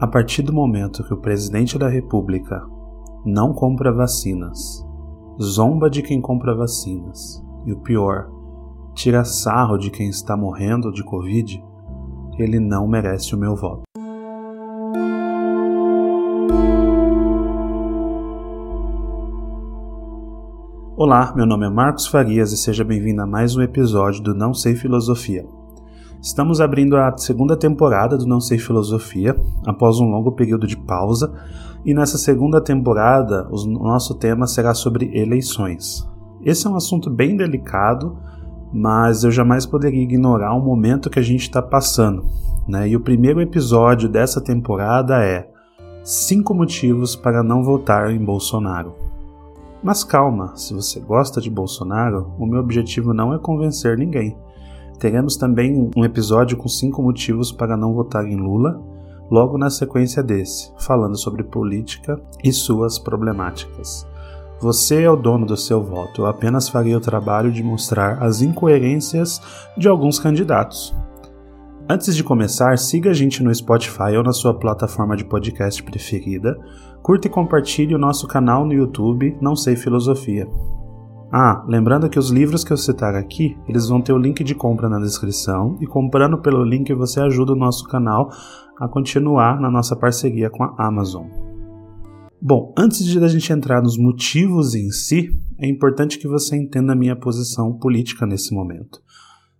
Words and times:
A 0.00 0.06
partir 0.06 0.42
do 0.42 0.52
momento 0.52 1.02
que 1.02 1.12
o 1.12 1.16
presidente 1.16 1.76
da 1.76 1.88
República 1.88 2.64
não 3.26 3.52
compra 3.52 3.92
vacinas, 3.92 4.86
zomba 5.42 5.90
de 5.90 6.02
quem 6.02 6.20
compra 6.20 6.54
vacinas 6.54 7.44
e 7.66 7.72
o 7.72 7.80
pior, 7.80 8.30
tira 8.94 9.24
sarro 9.24 9.76
de 9.76 9.90
quem 9.90 10.08
está 10.08 10.36
morrendo 10.36 10.92
de 10.92 11.02
Covid, 11.02 11.60
ele 12.38 12.60
não 12.60 12.86
merece 12.86 13.34
o 13.34 13.38
meu 13.38 13.56
voto. 13.56 13.82
Olá, 20.96 21.32
meu 21.34 21.44
nome 21.44 21.66
é 21.66 21.70
Marcos 21.70 22.06
Farias 22.06 22.52
e 22.52 22.56
seja 22.56 22.84
bem-vindo 22.84 23.22
a 23.22 23.26
mais 23.26 23.56
um 23.56 23.62
episódio 23.62 24.22
do 24.22 24.32
Não 24.32 24.54
Sei 24.54 24.76
Filosofia. 24.76 25.57
Estamos 26.20 26.60
abrindo 26.60 26.96
a 26.96 27.16
segunda 27.16 27.56
temporada 27.56 28.18
do 28.18 28.26
Não 28.26 28.40
Sei 28.40 28.58
Filosofia, 28.58 29.36
após 29.64 30.00
um 30.00 30.10
longo 30.10 30.32
período 30.32 30.66
de 30.66 30.76
pausa, 30.76 31.32
e 31.84 31.94
nessa 31.94 32.18
segunda 32.18 32.60
temporada 32.60 33.48
o 33.50 33.66
nosso 33.66 34.14
tema 34.16 34.46
será 34.46 34.74
sobre 34.74 35.16
eleições. 35.16 36.08
Esse 36.42 36.66
é 36.66 36.70
um 36.70 36.76
assunto 36.76 37.08
bem 37.08 37.36
delicado, 37.36 38.18
mas 38.72 39.22
eu 39.22 39.30
jamais 39.30 39.64
poderia 39.64 40.02
ignorar 40.02 40.54
o 40.54 40.60
momento 40.60 41.08
que 41.08 41.18
a 41.18 41.22
gente 41.22 41.42
está 41.42 41.62
passando. 41.62 42.24
Né? 42.66 42.88
E 42.88 42.96
o 42.96 43.00
primeiro 43.00 43.40
episódio 43.40 44.08
dessa 44.08 44.40
temporada 44.40 45.22
é 45.24 45.48
Cinco 46.10 46.54
motivos 46.54 47.14
para 47.14 47.42
não 47.42 47.62
votar 47.62 48.10
em 48.10 48.24
Bolsonaro. 48.24 48.94
Mas 49.82 50.02
calma, 50.02 50.56
se 50.56 50.72
você 50.72 50.98
gosta 51.00 51.38
de 51.38 51.50
Bolsonaro, 51.50 52.32
o 52.38 52.46
meu 52.46 52.60
objetivo 52.60 53.12
não 53.12 53.34
é 53.34 53.38
convencer 53.38 53.98
ninguém. 53.98 54.34
Teremos 54.98 55.36
também 55.36 55.90
um 55.96 56.04
episódio 56.04 56.56
com 56.56 56.68
cinco 56.68 57.02
motivos 57.02 57.52
para 57.52 57.76
não 57.76 57.94
votar 57.94 58.26
em 58.26 58.36
Lula, 58.36 58.82
logo 59.30 59.56
na 59.56 59.70
sequência 59.70 60.22
desse, 60.22 60.72
falando 60.78 61.16
sobre 61.16 61.44
política 61.44 62.20
e 62.42 62.52
suas 62.52 62.98
problemáticas. 62.98 64.06
Você 64.60 65.02
é 65.02 65.10
o 65.10 65.14
dono 65.14 65.46
do 65.46 65.56
seu 65.56 65.80
voto, 65.80 66.22
eu 66.22 66.26
apenas 66.26 66.68
farei 66.68 66.96
o 66.96 67.00
trabalho 67.00 67.52
de 67.52 67.62
mostrar 67.62 68.20
as 68.20 68.42
incoerências 68.42 69.40
de 69.76 69.86
alguns 69.86 70.18
candidatos. 70.18 70.92
Antes 71.88 72.16
de 72.16 72.24
começar, 72.24 72.76
siga 72.76 73.10
a 73.10 73.14
gente 73.14 73.42
no 73.42 73.54
Spotify 73.54 74.16
ou 74.16 74.24
na 74.24 74.32
sua 74.32 74.52
plataforma 74.52 75.16
de 75.16 75.24
podcast 75.24 75.80
preferida, 75.82 76.58
curta 77.02 77.28
e 77.28 77.30
compartilhe 77.30 77.94
o 77.94 77.98
nosso 77.98 78.26
canal 78.26 78.66
no 78.66 78.74
YouTube 78.74 79.38
Não 79.40 79.54
Sei 79.54 79.76
Filosofia. 79.76 80.48
Ah, 81.30 81.62
lembrando 81.68 82.08
que 82.08 82.18
os 82.18 82.30
livros 82.30 82.64
que 82.64 82.72
eu 82.72 82.76
citar 82.76 83.14
aqui, 83.14 83.54
eles 83.68 83.86
vão 83.86 84.00
ter 84.00 84.14
o 84.14 84.18
link 84.18 84.42
de 84.42 84.54
compra 84.54 84.88
na 84.88 84.98
descrição 84.98 85.76
e 85.78 85.86
comprando 85.86 86.38
pelo 86.38 86.64
link 86.64 86.92
você 86.94 87.20
ajuda 87.20 87.52
o 87.52 87.56
nosso 87.56 87.84
canal 87.84 88.30
a 88.80 88.88
continuar 88.88 89.60
na 89.60 89.70
nossa 89.70 89.94
parceria 89.94 90.48
com 90.48 90.64
a 90.64 90.74
Amazon. 90.78 91.26
Bom, 92.40 92.72
antes 92.78 93.04
de 93.04 93.22
a 93.22 93.28
gente 93.28 93.52
entrar 93.52 93.82
nos 93.82 93.98
motivos 93.98 94.74
em 94.74 94.90
si, 94.90 95.28
é 95.58 95.68
importante 95.68 96.18
que 96.18 96.26
você 96.26 96.56
entenda 96.56 96.94
a 96.94 96.96
minha 96.96 97.16
posição 97.16 97.74
política 97.74 98.24
nesse 98.24 98.54
momento. 98.54 98.98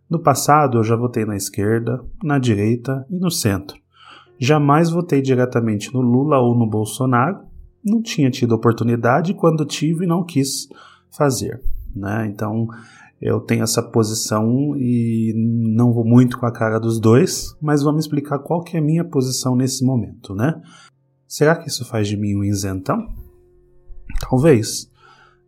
No 0.09 0.23
passado 0.23 0.79
eu 0.79 0.85
já 0.85 0.97
votei 0.97 1.27
na 1.27 1.37
esquerda, 1.37 2.03
na 2.23 2.39
direita 2.39 3.05
e 3.11 3.19
no 3.19 3.31
centro. 3.31 3.77
Jamais 4.39 4.89
votei 4.89 5.21
diretamente 5.21 5.93
no 5.93 6.01
Lula 6.01 6.39
ou 6.39 6.57
no 6.57 6.67
Bolsonaro, 6.67 7.41
não 7.85 8.01
tinha 8.01 8.31
tido 8.31 8.55
oportunidade 8.55 9.33
e 9.33 9.35
quando 9.35 9.67
tive 9.67 10.07
não 10.07 10.25
quis 10.25 10.69
fazer. 11.11 11.61
Né? 11.95 12.27
Então 12.27 12.69
eu 13.21 13.41
tenho 13.41 13.65
essa 13.65 13.83
posição 13.83 14.77
e 14.77 15.33
não 15.37 15.93
vou 15.93 16.05
muito 16.05 16.39
com 16.39 16.47
a 16.47 16.53
cara 16.53 16.79
dos 16.79 17.01
dois, 17.01 17.57
mas 17.61 17.83
vamos 17.83 18.05
explicar 18.05 18.39
qual 18.39 18.63
que 18.63 18.77
é 18.77 18.81
a 18.81 18.83
minha 18.83 19.05
posição 19.05 19.57
nesse 19.57 19.85
momento, 19.85 20.35
né? 20.35 20.61
Será 21.27 21.57
que 21.57 21.69
isso 21.69 21.85
faz 21.85 22.07
de 22.07 22.17
mim 22.17 22.37
um 22.37 22.45
isentão? 22.45 23.07
Talvez. 24.21 24.91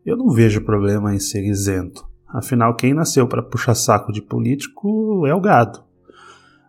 Eu 0.05 0.16
não 0.16 0.31
vejo 0.31 0.64
problema 0.64 1.14
em 1.14 1.20
ser 1.20 1.44
isento. 1.44 2.05
Afinal, 2.27 2.75
quem 2.75 2.94
nasceu 2.94 3.26
para 3.26 3.43
puxar 3.43 3.75
saco 3.75 4.12
de 4.12 4.22
político 4.22 5.26
é 5.26 5.34
o 5.34 5.41
gado. 5.41 5.82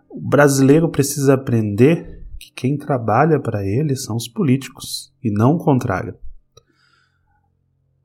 O 0.09 0.19
brasileiro 0.19 0.89
precisa 0.89 1.33
aprender 1.33 2.25
que 2.39 2.51
quem 2.53 2.77
trabalha 2.77 3.39
para 3.39 3.65
ele 3.65 3.95
são 3.95 4.15
os 4.15 4.27
políticos 4.27 5.13
e 5.23 5.31
não 5.31 5.55
o 5.55 5.57
contrário. 5.57 6.15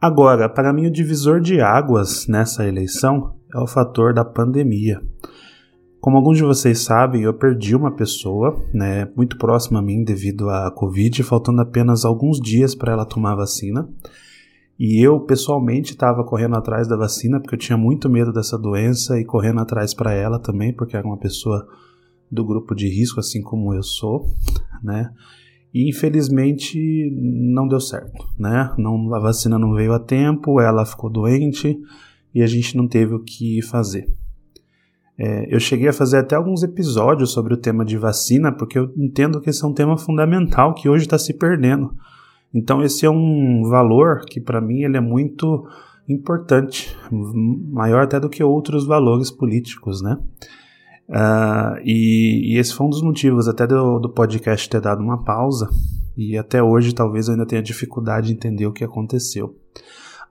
Agora, 0.06 0.48
para 0.48 0.72
mim, 0.72 0.86
o 0.86 0.90
divisor 0.90 1.40
de 1.40 1.60
águas 1.60 2.28
nessa 2.28 2.64
eleição 2.64 3.34
é 3.52 3.58
o 3.58 3.66
fator 3.66 4.14
da 4.14 4.24
pandemia. 4.24 5.02
Como 6.00 6.16
alguns 6.16 6.36
de 6.36 6.44
vocês 6.44 6.78
sabem, 6.78 7.22
eu 7.22 7.34
perdi 7.34 7.74
uma 7.74 7.90
pessoa 7.90 8.56
né, 8.72 9.10
muito 9.16 9.36
próxima 9.36 9.80
a 9.80 9.82
mim 9.82 10.04
devido 10.04 10.48
à 10.48 10.70
Covid, 10.70 11.24
faltando 11.24 11.60
apenas 11.60 12.04
alguns 12.04 12.38
dias 12.40 12.72
para 12.72 12.92
ela 12.92 13.04
tomar 13.04 13.32
a 13.32 13.38
vacina. 13.38 13.88
E 14.78 15.04
eu, 15.04 15.18
pessoalmente, 15.18 15.94
estava 15.94 16.22
correndo 16.22 16.54
atrás 16.54 16.86
da 16.86 16.96
vacina 16.96 17.40
porque 17.40 17.56
eu 17.56 17.58
tinha 17.58 17.76
muito 17.76 18.08
medo 18.08 18.32
dessa 18.32 18.56
doença 18.56 19.18
e 19.18 19.24
correndo 19.24 19.58
atrás 19.58 19.92
para 19.92 20.12
ela 20.12 20.38
também, 20.38 20.72
porque 20.72 20.96
era 20.96 21.04
uma 21.04 21.18
pessoa 21.18 21.66
do 22.30 22.44
grupo 22.44 22.76
de 22.76 22.88
risco, 22.88 23.18
assim 23.18 23.42
como 23.42 23.74
eu 23.74 23.82
sou, 23.82 24.24
né? 24.84 25.10
E 25.76 25.90
infelizmente 25.90 27.10
não 27.12 27.68
deu 27.68 27.78
certo, 27.78 28.26
né? 28.38 28.72
Não, 28.78 29.14
a 29.14 29.18
vacina 29.18 29.58
não 29.58 29.74
veio 29.74 29.92
a 29.92 29.98
tempo, 29.98 30.58
ela 30.58 30.86
ficou 30.86 31.10
doente 31.10 31.78
e 32.34 32.42
a 32.42 32.46
gente 32.46 32.74
não 32.78 32.88
teve 32.88 33.12
o 33.12 33.22
que 33.22 33.60
fazer. 33.60 34.08
É, 35.18 35.54
eu 35.54 35.60
cheguei 35.60 35.88
a 35.88 35.92
fazer 35.92 36.16
até 36.16 36.34
alguns 36.34 36.62
episódios 36.62 37.30
sobre 37.30 37.52
o 37.52 37.58
tema 37.58 37.84
de 37.84 37.98
vacina, 37.98 38.50
porque 38.50 38.78
eu 38.78 38.90
entendo 38.96 39.38
que 39.38 39.50
esse 39.50 39.62
é 39.62 39.68
um 39.68 39.74
tema 39.74 39.98
fundamental 39.98 40.72
que 40.72 40.88
hoje 40.88 41.04
está 41.04 41.18
se 41.18 41.34
perdendo. 41.34 41.94
Então 42.54 42.82
esse 42.82 43.04
é 43.04 43.10
um 43.10 43.64
valor 43.68 44.24
que 44.24 44.40
para 44.40 44.62
mim 44.62 44.82
ele 44.82 44.96
é 44.96 45.00
muito 45.00 45.68
importante, 46.08 46.96
maior 47.70 48.04
até 48.04 48.18
do 48.18 48.30
que 48.30 48.42
outros 48.42 48.86
valores 48.86 49.30
políticos, 49.30 50.00
né? 50.00 50.16
Uh, 51.08 51.78
e, 51.84 52.54
e, 52.54 52.58
esse 52.58 52.74
foi 52.74 52.86
um 52.86 52.90
dos 52.90 53.02
motivos 53.02 53.46
até 53.46 53.66
do, 53.66 54.00
do 54.00 54.10
podcast 54.10 54.68
ter 54.68 54.80
dado 54.80 55.02
uma 55.02 55.22
pausa. 55.22 55.68
E 56.16 56.36
até 56.36 56.62
hoje 56.62 56.94
talvez 56.94 57.28
eu 57.28 57.34
ainda 57.34 57.46
tenha 57.46 57.62
dificuldade 57.62 58.28
de 58.28 58.32
entender 58.32 58.66
o 58.66 58.72
que 58.72 58.84
aconteceu. 58.84 59.56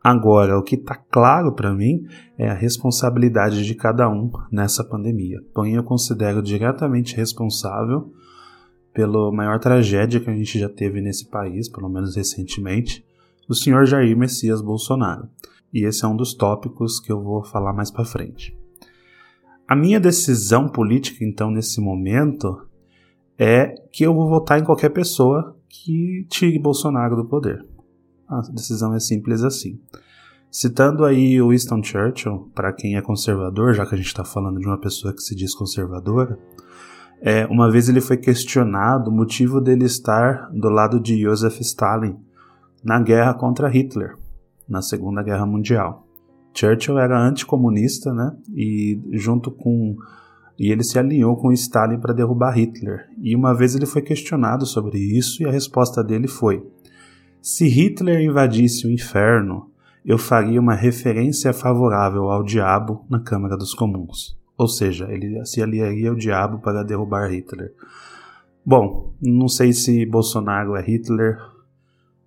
Agora, 0.03 0.57
o 0.59 0.61
que 0.61 0.75
está 0.75 0.95
claro 0.95 1.53
para 1.53 1.73
mim 1.73 2.05
é 2.37 2.47
a 2.47 2.53
responsabilidade 2.53 3.65
de 3.65 3.73
cada 3.73 4.07
um 4.07 4.29
nessa 4.51 4.83
pandemia. 4.83 5.39
Porém, 5.53 5.75
eu 5.75 5.83
considero 5.83 6.43
diretamente 6.43 7.15
responsável 7.15 8.11
pela 8.93 9.31
maior 9.31 9.59
tragédia 9.59 10.19
que 10.19 10.29
a 10.29 10.35
gente 10.35 10.59
já 10.59 10.69
teve 10.69 11.01
nesse 11.01 11.27
país, 11.29 11.67
pelo 11.67 11.89
menos 11.89 12.15
recentemente, 12.15 13.03
o 13.49 13.55
senhor 13.55 13.85
Jair 13.85 14.15
Messias 14.15 14.61
Bolsonaro. 14.61 15.27
E 15.73 15.85
esse 15.85 16.05
é 16.05 16.07
um 16.07 16.15
dos 16.15 16.33
tópicos 16.33 16.99
que 16.99 17.11
eu 17.11 17.21
vou 17.21 17.43
falar 17.43 17.73
mais 17.73 17.89
para 17.89 18.05
frente. 18.05 18.55
A 19.67 19.75
minha 19.75 19.99
decisão 19.99 20.69
política, 20.69 21.25
então, 21.25 21.49
nesse 21.49 21.81
momento, 21.81 22.67
é 23.37 23.73
que 23.91 24.03
eu 24.05 24.13
vou 24.13 24.29
votar 24.29 24.59
em 24.59 24.63
qualquer 24.63 24.89
pessoa 24.89 25.57
que 25.67 26.25
tire 26.29 26.59
Bolsonaro 26.59 27.15
do 27.15 27.25
poder. 27.25 27.65
A 28.27 28.41
decisão 28.51 28.93
é 28.93 28.99
simples 28.99 29.43
assim. 29.43 29.79
Citando 30.51 31.03
aí 31.03 31.41
o 31.41 31.49
Winston 31.49 31.83
Churchill, 31.83 32.51
para 32.53 32.71
quem 32.71 32.95
é 32.95 33.01
conservador, 33.01 33.73
já 33.73 33.85
que 33.85 33.95
a 33.95 33.97
gente 33.97 34.07
está 34.07 34.23
falando 34.23 34.59
de 34.59 34.67
uma 34.67 34.79
pessoa 34.79 35.13
que 35.13 35.21
se 35.21 35.35
diz 35.35 35.53
conservadora, 35.53 36.39
é, 37.21 37.45
uma 37.47 37.69
vez 37.71 37.89
ele 37.89 38.01
foi 38.01 38.17
questionado 38.17 39.09
o 39.09 39.13
motivo 39.13 39.59
dele 39.59 39.85
estar 39.85 40.49
do 40.51 40.69
lado 40.69 40.99
de 40.99 41.19
Joseph 41.21 41.59
Stalin 41.61 42.15
na 42.83 42.99
guerra 42.99 43.33
contra 43.33 43.67
Hitler, 43.67 44.15
na 44.69 44.81
Segunda 44.81 45.23
Guerra 45.23 45.45
Mundial. 45.45 46.04
Churchill 46.55 46.97
era 46.97 47.21
anticomunista, 47.21 48.13
né? 48.13 48.35
E 48.55 48.99
junto 49.11 49.51
com 49.51 49.97
e 50.57 50.71
ele 50.71 50.83
se 50.83 50.97
alinhou 50.97 51.35
com 51.35 51.51
Stalin 51.51 51.99
para 51.99 52.13
derrubar 52.13 52.57
Hitler. 52.57 53.09
E 53.21 53.35
uma 53.35 53.53
vez 53.53 53.75
ele 53.75 53.85
foi 53.85 54.01
questionado 54.01 54.65
sobre 54.65 54.97
isso 54.97 55.43
e 55.43 55.45
a 55.45 55.51
resposta 55.51 56.03
dele 56.03 56.27
foi: 56.27 56.65
Se 57.41 57.67
Hitler 57.67 58.21
invadisse 58.21 58.87
o 58.87 58.91
inferno, 58.91 59.69
eu 60.05 60.17
faria 60.17 60.59
uma 60.59 60.73
referência 60.73 61.51
favorável 61.51 62.31
ao 62.31 62.43
diabo 62.43 63.05
na 63.09 63.19
Câmara 63.19 63.57
dos 63.57 63.73
Comuns. 63.73 64.37
Ou 64.57 64.69
seja, 64.69 65.11
ele 65.11 65.43
se 65.45 65.61
aliaria 65.61 66.09
ao 66.09 66.15
diabo 66.15 66.59
para 66.59 66.83
derrubar 66.83 67.29
Hitler. 67.29 67.73
Bom, 68.65 69.13
não 69.21 69.49
sei 69.49 69.73
se 69.73 70.05
Bolsonaro 70.05 70.75
é 70.75 70.81
Hitler 70.81 71.37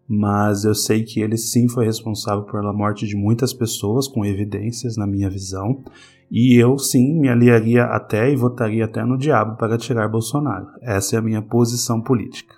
mas 0.08 0.64
eu 0.64 0.74
sei 0.74 1.04
que 1.04 1.20
ele 1.20 1.36
sim 1.36 1.68
foi 1.68 1.84
responsável 1.84 2.44
pela 2.44 2.72
morte 2.72 3.06
de 3.06 3.14
muitas 3.14 3.52
pessoas, 3.52 4.08
com 4.08 4.24
evidências 4.24 4.96
na 4.96 5.06
minha 5.06 5.28
visão, 5.28 5.84
e 6.30 6.56
eu 6.56 6.78
sim 6.78 7.20
me 7.20 7.28
aliaria 7.28 7.84
até 7.84 8.30
e 8.32 8.36
votaria 8.36 8.86
até 8.86 9.04
no 9.04 9.18
diabo 9.18 9.56
para 9.56 9.76
tirar 9.76 10.08
Bolsonaro. 10.08 10.68
Essa 10.80 11.16
é 11.16 11.18
a 11.18 11.22
minha 11.22 11.42
posição 11.42 12.00
política. 12.00 12.54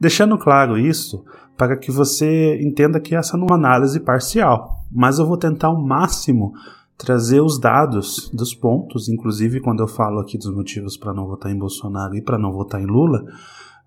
Deixando 0.00 0.38
claro 0.38 0.78
isso, 0.78 1.24
para 1.56 1.76
que 1.76 1.90
você 1.90 2.58
entenda 2.62 3.00
que 3.00 3.14
essa 3.14 3.36
não 3.36 3.46
é 3.46 3.50
uma 3.50 3.56
análise 3.56 4.00
parcial, 4.00 4.84
mas 4.90 5.18
eu 5.18 5.26
vou 5.26 5.36
tentar 5.36 5.68
ao 5.68 5.82
máximo 5.82 6.52
trazer 6.96 7.40
os 7.40 7.58
dados 7.58 8.30
dos 8.32 8.54
pontos, 8.54 9.08
inclusive 9.08 9.60
quando 9.60 9.80
eu 9.80 9.88
falo 9.88 10.20
aqui 10.20 10.38
dos 10.38 10.54
motivos 10.54 10.96
para 10.96 11.12
não 11.12 11.26
votar 11.26 11.50
em 11.50 11.58
Bolsonaro 11.58 12.14
e 12.16 12.22
para 12.22 12.38
não 12.38 12.52
votar 12.52 12.80
em 12.80 12.86
Lula, 12.86 13.24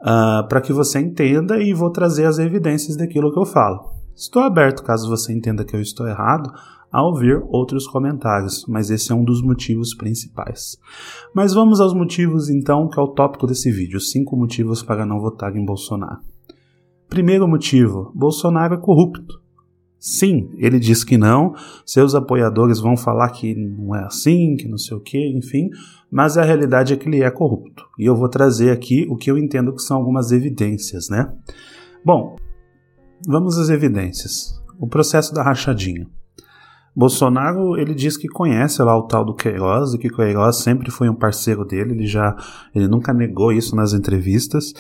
uh, 0.01 0.48
para 0.48 0.62
que 0.62 0.74
você 0.74 1.00
entenda 1.00 1.57
e 1.62 1.74
vou 1.74 1.92
trazer 1.92 2.25
as 2.25 2.39
evidências 2.39 2.98
daquilo 2.98 3.31
que 3.31 3.39
eu 3.39 3.45
falo. 3.45 3.92
Estou 4.15 4.44
aberto, 4.44 4.83
caso 4.83 5.09
você 5.09 5.33
entenda 5.33 5.63
que 5.63 5.75
eu 5.75 5.81
estou 5.81 6.07
errado, 6.07 6.51
a 6.92 7.01
ouvir 7.01 7.42
outros 7.48 7.88
comentários, 7.88 8.65
mas 8.68 8.89
esse 8.89 9.12
é 9.12 9.15
um 9.15 9.24
dos 9.24 9.42
motivos 9.42 9.95
principais. 9.95 10.77
Mas 11.33 11.53
vamos 11.53 11.80
aos 11.80 11.94
motivos 11.94 12.50
então, 12.50 12.89
que 12.89 13.00
é 13.00 13.01
o 13.01 13.07
tópico 13.07 13.48
desse 13.48 13.71
vídeo: 13.71 14.00
cinco 14.00 14.36
motivos 14.36 14.83
para 14.83 15.06
não 15.06 15.19
votar 15.19 15.56
em 15.56 15.65
Bolsonaro. 15.65 16.19
Primeiro 17.07 17.47
motivo: 17.47 18.12
Bolsonaro 18.13 18.75
é 18.75 18.77
corrupto. 18.77 19.40
Sim, 20.01 20.50
ele 20.57 20.80
diz 20.80 21.03
que 21.03 21.15
não, 21.15 21.53
seus 21.86 22.15
apoiadores 22.15 22.80
vão 22.80 22.98
falar 22.98 23.30
que 23.30 23.53
não 23.53 23.95
é 23.95 24.03
assim, 24.03 24.56
que 24.56 24.68
não 24.68 24.75
sei 24.75 24.98
o 24.98 25.00
que, 25.00 25.38
enfim, 25.38 25.69
mas 26.09 26.39
a 26.39 26.44
realidade 26.44 26.92
é 26.92 26.98
que 26.98 27.07
ele 27.07 27.21
é 27.21 27.30
corrupto. 27.30 27.86
E 28.00 28.06
eu 28.07 28.15
vou 28.15 28.27
trazer 28.27 28.71
aqui 28.71 29.06
o 29.12 29.15
que 29.15 29.30
eu 29.30 29.38
entendo 29.38 29.75
que 29.75 29.81
são 29.83 29.98
algumas 29.98 30.31
evidências, 30.31 31.07
né? 31.07 31.31
Bom, 32.03 32.36
vamos 33.27 33.59
às 33.59 33.69
evidências. 33.69 34.59
O 34.80 34.88
processo 34.88 35.36
da 35.36 35.44
rachadinha. 35.44 36.07
Bolsonaro, 36.95 37.77
ele 37.77 37.93
diz 37.93 38.17
que 38.17 38.27
conhece 38.27 38.83
lá 38.83 38.97
o 38.97 39.03
tal 39.03 39.23
do 39.23 39.33
Queiroz 39.33 39.93
e 39.93 39.97
que 39.97 40.09
Queiroz 40.09 40.57
sempre 40.57 40.91
foi 40.91 41.09
um 41.09 41.15
parceiro 41.15 41.63
dele, 41.63 41.93
ele 41.93 42.05
já 42.05 42.35
ele 42.75 42.88
nunca 42.88 43.13
negou 43.13 43.53
isso 43.53 43.75
nas 43.75 43.93
entrevistas. 43.93 44.73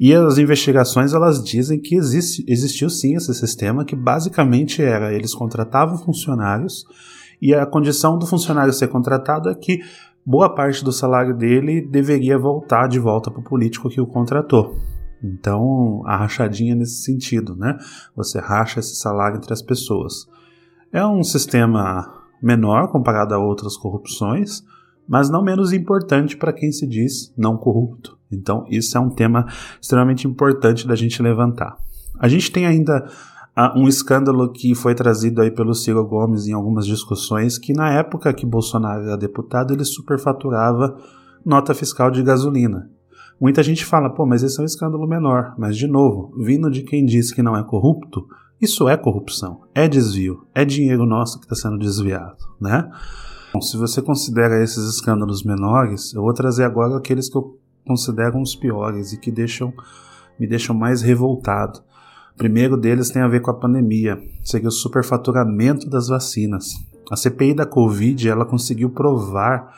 E 0.00 0.14
as 0.14 0.38
investigações 0.38 1.12
elas 1.12 1.44
dizem 1.44 1.78
que 1.78 1.94
existe, 1.94 2.42
existiu 2.48 2.88
sim 2.88 3.16
esse 3.16 3.34
sistema 3.34 3.84
que 3.84 3.94
basicamente 3.94 4.82
era 4.82 5.12
eles 5.12 5.34
contratavam 5.34 5.98
funcionários 5.98 6.86
e 7.40 7.54
a 7.54 7.64
condição 7.64 8.18
do 8.18 8.26
funcionário 8.26 8.72
ser 8.72 8.88
contratado 8.88 9.48
é 9.48 9.54
que 9.54 9.80
boa 10.24 10.54
parte 10.54 10.84
do 10.84 10.92
salário 10.92 11.36
dele 11.36 11.80
deveria 11.80 12.38
voltar 12.38 12.88
de 12.88 12.98
volta 12.98 13.30
para 13.30 13.40
o 13.40 13.44
político 13.44 13.88
que 13.88 14.00
o 14.00 14.06
contratou. 14.06 14.76
Então, 15.22 16.02
a 16.06 16.16
rachadinha 16.16 16.74
nesse 16.74 17.02
sentido, 17.02 17.56
né? 17.56 17.76
Você 18.14 18.38
racha 18.38 18.80
esse 18.80 18.96
salário 18.96 19.36
entre 19.36 19.52
as 19.52 19.62
pessoas. 19.62 20.28
É 20.92 21.04
um 21.06 21.22
sistema 21.22 22.10
menor 22.42 22.88
comparado 22.88 23.34
a 23.34 23.38
outras 23.38 23.76
corrupções, 23.76 24.62
mas 25.06 25.28
não 25.28 25.42
menos 25.42 25.72
importante 25.72 26.36
para 26.36 26.52
quem 26.52 26.72
se 26.72 26.86
diz 26.86 27.32
não 27.36 27.56
corrupto. 27.56 28.18
Então, 28.30 28.64
isso 28.68 28.96
é 28.96 29.00
um 29.00 29.10
tema 29.10 29.46
extremamente 29.80 30.26
importante 30.26 30.86
da 30.86 30.94
gente 30.94 31.22
levantar. 31.22 31.76
A 32.18 32.26
gente 32.26 32.50
tem 32.50 32.66
ainda 32.66 33.06
uh, 33.56 33.78
um 33.78 33.86
escândalo 33.86 34.50
que 34.50 34.74
foi 34.74 34.94
trazido 34.94 35.42
aí 35.42 35.50
pelo 35.50 35.74
Ciro 35.74 36.04
Gomes 36.06 36.46
em 36.46 36.52
algumas 36.52 36.86
discussões, 36.86 37.58
que 37.58 37.72
na 37.72 37.90
época 37.92 38.32
que 38.32 38.46
Bolsonaro 38.46 39.04
era 39.04 39.16
deputado, 39.16 39.72
ele 39.72 39.84
superfaturava 39.84 40.96
nota 41.44 41.74
fiscal 41.74 42.10
de 42.10 42.22
gasolina. 42.22 42.90
Muita 43.40 43.62
gente 43.62 43.84
fala, 43.84 44.10
pô, 44.10 44.26
mas 44.26 44.42
esse 44.42 44.58
é 44.58 44.62
um 44.62 44.66
escândalo 44.66 45.06
menor. 45.06 45.54
Mas, 45.56 45.76
de 45.76 45.86
novo, 45.86 46.34
vindo 46.38 46.70
de 46.70 46.82
quem 46.82 47.04
diz 47.04 47.30
que 47.30 47.42
não 47.42 47.56
é 47.56 47.62
corrupto, 47.62 48.26
isso 48.60 48.88
é 48.88 48.96
corrupção, 48.96 49.62
é 49.74 49.86
desvio, 49.86 50.46
é 50.54 50.64
dinheiro 50.64 51.06
nosso 51.06 51.38
que 51.38 51.44
está 51.44 51.54
sendo 51.54 51.78
desviado, 51.78 52.36
né? 52.60 52.90
Bom, 53.52 53.60
se 53.60 53.76
você 53.76 54.02
considera 54.02 54.62
esses 54.62 54.84
escândalos 54.84 55.42
menores, 55.42 56.12
eu 56.12 56.22
vou 56.22 56.34
trazer 56.34 56.64
agora 56.64 56.96
aqueles 56.96 57.30
que 57.30 57.36
eu 57.36 57.58
considero 57.86 58.40
os 58.40 58.54
piores 58.54 59.12
e 59.12 59.18
que 59.18 59.30
deixam, 59.30 59.72
me 60.38 60.46
deixam 60.46 60.74
mais 60.74 61.00
revoltado. 61.00 61.80
O 62.34 62.38
primeiro 62.38 62.76
deles 62.76 63.10
tem 63.10 63.22
a 63.22 63.28
ver 63.28 63.40
com 63.40 63.50
a 63.50 63.54
pandemia, 63.54 64.20
seria 64.44 64.68
o 64.68 64.72
superfaturamento 64.72 65.88
das 65.88 66.08
vacinas. 66.08 66.66
A 67.10 67.16
CPI 67.16 67.54
da 67.54 67.64
Covid 67.64 68.28
ela 68.28 68.44
conseguiu 68.44 68.90
provar 68.90 69.72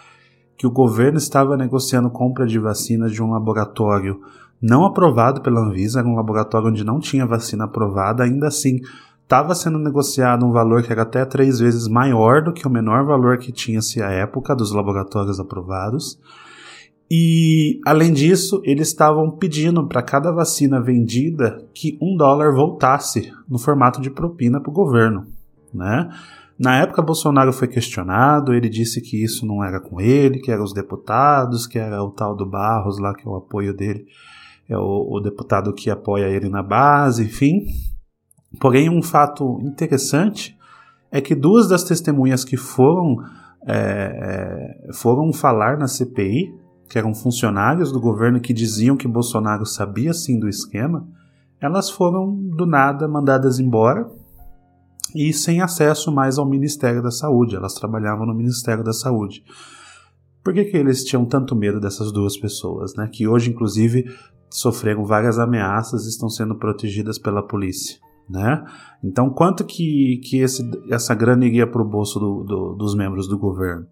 que 0.56 0.66
o 0.66 0.70
governo 0.70 1.16
estava 1.16 1.56
negociando 1.56 2.10
compra 2.10 2.46
de 2.46 2.58
vacinas 2.58 3.12
de 3.12 3.22
um 3.22 3.30
laboratório 3.30 4.20
não 4.60 4.84
aprovado 4.84 5.40
pela 5.40 5.60
Anvisa, 5.60 6.00
era 6.00 6.08
um 6.08 6.16
laboratório 6.16 6.68
onde 6.68 6.84
não 6.84 7.00
tinha 7.00 7.26
vacina 7.26 7.64
aprovada, 7.64 8.24
ainda 8.24 8.48
assim 8.48 8.80
estava 9.22 9.54
sendo 9.54 9.78
negociado 9.78 10.44
um 10.44 10.50
valor 10.50 10.82
que 10.82 10.92
era 10.92 11.02
até 11.02 11.24
três 11.24 11.60
vezes 11.60 11.86
maior 11.86 12.42
do 12.42 12.52
que 12.52 12.66
o 12.66 12.70
menor 12.70 13.06
valor 13.06 13.38
que 13.38 13.52
tinha-se 13.52 14.02
à 14.02 14.10
época 14.10 14.56
dos 14.56 14.72
laboratórios 14.72 15.38
aprovados. 15.38 16.18
E, 17.08 17.80
além 17.86 18.12
disso, 18.12 18.60
eles 18.64 18.88
estavam 18.88 19.30
pedindo 19.30 19.86
para 19.88 20.02
cada 20.02 20.30
vacina 20.30 20.80
vendida 20.80 21.64
que 21.72 21.96
um 22.00 22.16
dólar 22.16 22.52
voltasse 22.54 23.32
no 23.48 23.58
formato 23.58 24.00
de 24.00 24.10
propina 24.10 24.60
para 24.60 24.70
o 24.70 24.74
governo. 24.74 25.26
Né? 25.72 26.08
Na 26.58 26.76
época, 26.76 27.02
Bolsonaro 27.02 27.52
foi 27.52 27.66
questionado, 27.66 28.52
ele 28.52 28.68
disse 28.68 29.00
que 29.00 29.24
isso 29.24 29.46
não 29.46 29.64
era 29.64 29.80
com 29.80 30.00
ele, 30.00 30.40
que 30.40 30.50
eram 30.50 30.62
os 30.62 30.74
deputados, 30.74 31.66
que 31.66 31.78
era 31.78 32.02
o 32.02 32.10
tal 32.10 32.36
do 32.36 32.46
Barros 32.46 32.98
lá, 32.98 33.14
que 33.14 33.26
é 33.26 33.30
o 33.30 33.36
apoio 33.36 33.74
dele 33.74 34.04
é 34.70 34.78
o, 34.78 35.16
o 35.16 35.20
deputado 35.20 35.74
que 35.74 35.90
apoia 35.90 36.26
ele 36.26 36.48
na 36.48 36.62
base, 36.62 37.24
enfim. 37.24 37.66
Porém, 38.60 38.88
um 38.88 39.02
fato 39.02 39.60
interessante 39.62 40.56
é 41.10 41.20
que 41.20 41.34
duas 41.34 41.68
das 41.68 41.82
testemunhas 41.82 42.44
que 42.44 42.56
foram, 42.56 43.16
é, 43.66 44.86
é 44.88 44.92
foram 44.92 45.32
falar 45.32 45.76
na 45.76 45.88
CPI, 45.88 46.54
que 46.88 46.98
eram 46.98 47.14
funcionários 47.14 47.92
do 47.92 48.00
governo 48.00 48.40
que 48.40 48.52
diziam 48.52 48.96
que 48.96 49.08
Bolsonaro 49.08 49.66
sabia 49.66 50.12
sim 50.12 50.38
do 50.38 50.48
esquema, 50.48 51.06
elas 51.60 51.90
foram 51.90 52.32
do 52.34 52.64
nada 52.64 53.06
mandadas 53.06 53.58
embora 53.58 54.08
e 55.14 55.32
sem 55.32 55.60
acesso 55.60 56.10
mais 56.12 56.38
ao 56.38 56.48
Ministério 56.48 57.02
da 57.02 57.10
Saúde. 57.10 57.56
Elas 57.56 57.74
trabalhavam 57.74 58.24
no 58.24 58.34
Ministério 58.34 58.82
da 58.82 58.92
Saúde. 58.92 59.44
Por 60.42 60.54
que, 60.54 60.64
que 60.64 60.76
eles 60.76 61.04
tinham 61.04 61.24
tanto 61.26 61.54
medo 61.54 61.80
dessas 61.80 62.10
duas 62.10 62.36
pessoas, 62.36 62.94
né? 62.94 63.08
Que 63.12 63.28
hoje, 63.28 63.50
inclusive, 63.50 64.04
sofreram 64.50 65.04
várias 65.04 65.38
ameaças 65.38 66.04
e 66.04 66.08
estão 66.08 66.28
sendo 66.28 66.56
protegidas 66.56 67.18
pela 67.18 67.42
polícia. 67.42 67.98
Né? 68.28 68.64
Então, 69.02 69.30
quanto 69.30 69.64
que, 69.64 70.20
que 70.24 70.38
esse, 70.38 70.68
essa 70.88 71.14
grana 71.14 71.44
iria 71.44 71.66
para 71.66 71.82
o 71.82 71.88
bolso 71.88 72.18
do, 72.20 72.44
do, 72.44 72.74
dos 72.74 72.94
membros 72.94 73.26
do 73.26 73.38
governo? 73.38 73.86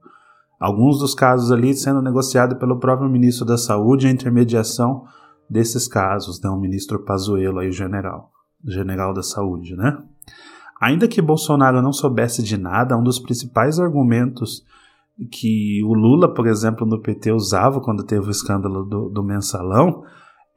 Alguns 0.60 0.98
dos 0.98 1.14
casos 1.14 1.50
ali 1.52 1.74
sendo 1.74 2.02
negociado 2.02 2.56
pelo 2.56 2.78
próprio 2.78 3.08
ministro 3.08 3.44
da 3.44 3.56
Saúde 3.56 4.06
a 4.06 4.10
intermediação 4.10 5.04
desses 5.48 5.88
casos, 5.88 6.40
né? 6.40 6.50
o 6.50 6.58
ministro 6.58 7.04
Pazuello, 7.04 7.58
aí, 7.58 7.68
o 7.68 7.72
general, 7.72 8.30
general 8.64 9.14
da 9.14 9.22
Saúde. 9.22 9.74
Né? 9.76 9.96
Ainda 10.80 11.08
que 11.08 11.22
Bolsonaro 11.22 11.80
não 11.80 11.92
soubesse 11.92 12.42
de 12.42 12.56
nada, 12.56 12.96
um 12.96 13.02
dos 13.02 13.18
principais 13.18 13.80
argumentos 13.80 14.64
que 15.32 15.82
o 15.84 15.94
Lula, 15.94 16.32
por 16.32 16.46
exemplo, 16.46 16.86
no 16.86 17.00
PT 17.00 17.32
usava 17.32 17.80
quando 17.80 18.04
teve 18.04 18.28
o 18.28 18.30
escândalo 18.30 18.84
do, 18.84 19.08
do 19.08 19.22
mensalão 19.22 20.04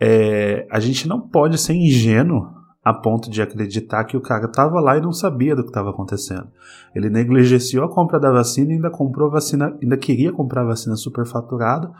é, 0.04 0.66
a 0.72 0.80
gente 0.80 1.08
não 1.08 1.22
pode 1.22 1.60
ser 1.60 1.74
ingênuo 1.74 2.50
a 2.84 2.92
ponto 2.92 3.30
de 3.30 3.40
acreditar 3.40 4.04
que 4.06 4.18
o 4.18 4.22
cara 4.22 4.46
estava 4.46 4.82
lá 4.82 4.98
e 4.98 5.02
não 5.02 5.14
sabia 5.14 5.56
do 5.56 5.62
que 5.62 5.70
estava 5.70 5.92
acontecendo. 5.92 6.48
Ele 6.96 7.08
negligenciou 7.08 7.86
a 7.86 7.90
compra 7.90 8.20
da 8.20 8.32
vacina 8.32 8.72
e 8.72 8.76
ainda 8.76 8.90
comprou 8.90 9.30
vacina, 9.30 9.78
ainda 9.80 9.96
queria 9.96 10.32
comprar 10.32 10.64
vacina 10.64 10.96
superfaturada. 10.96 11.92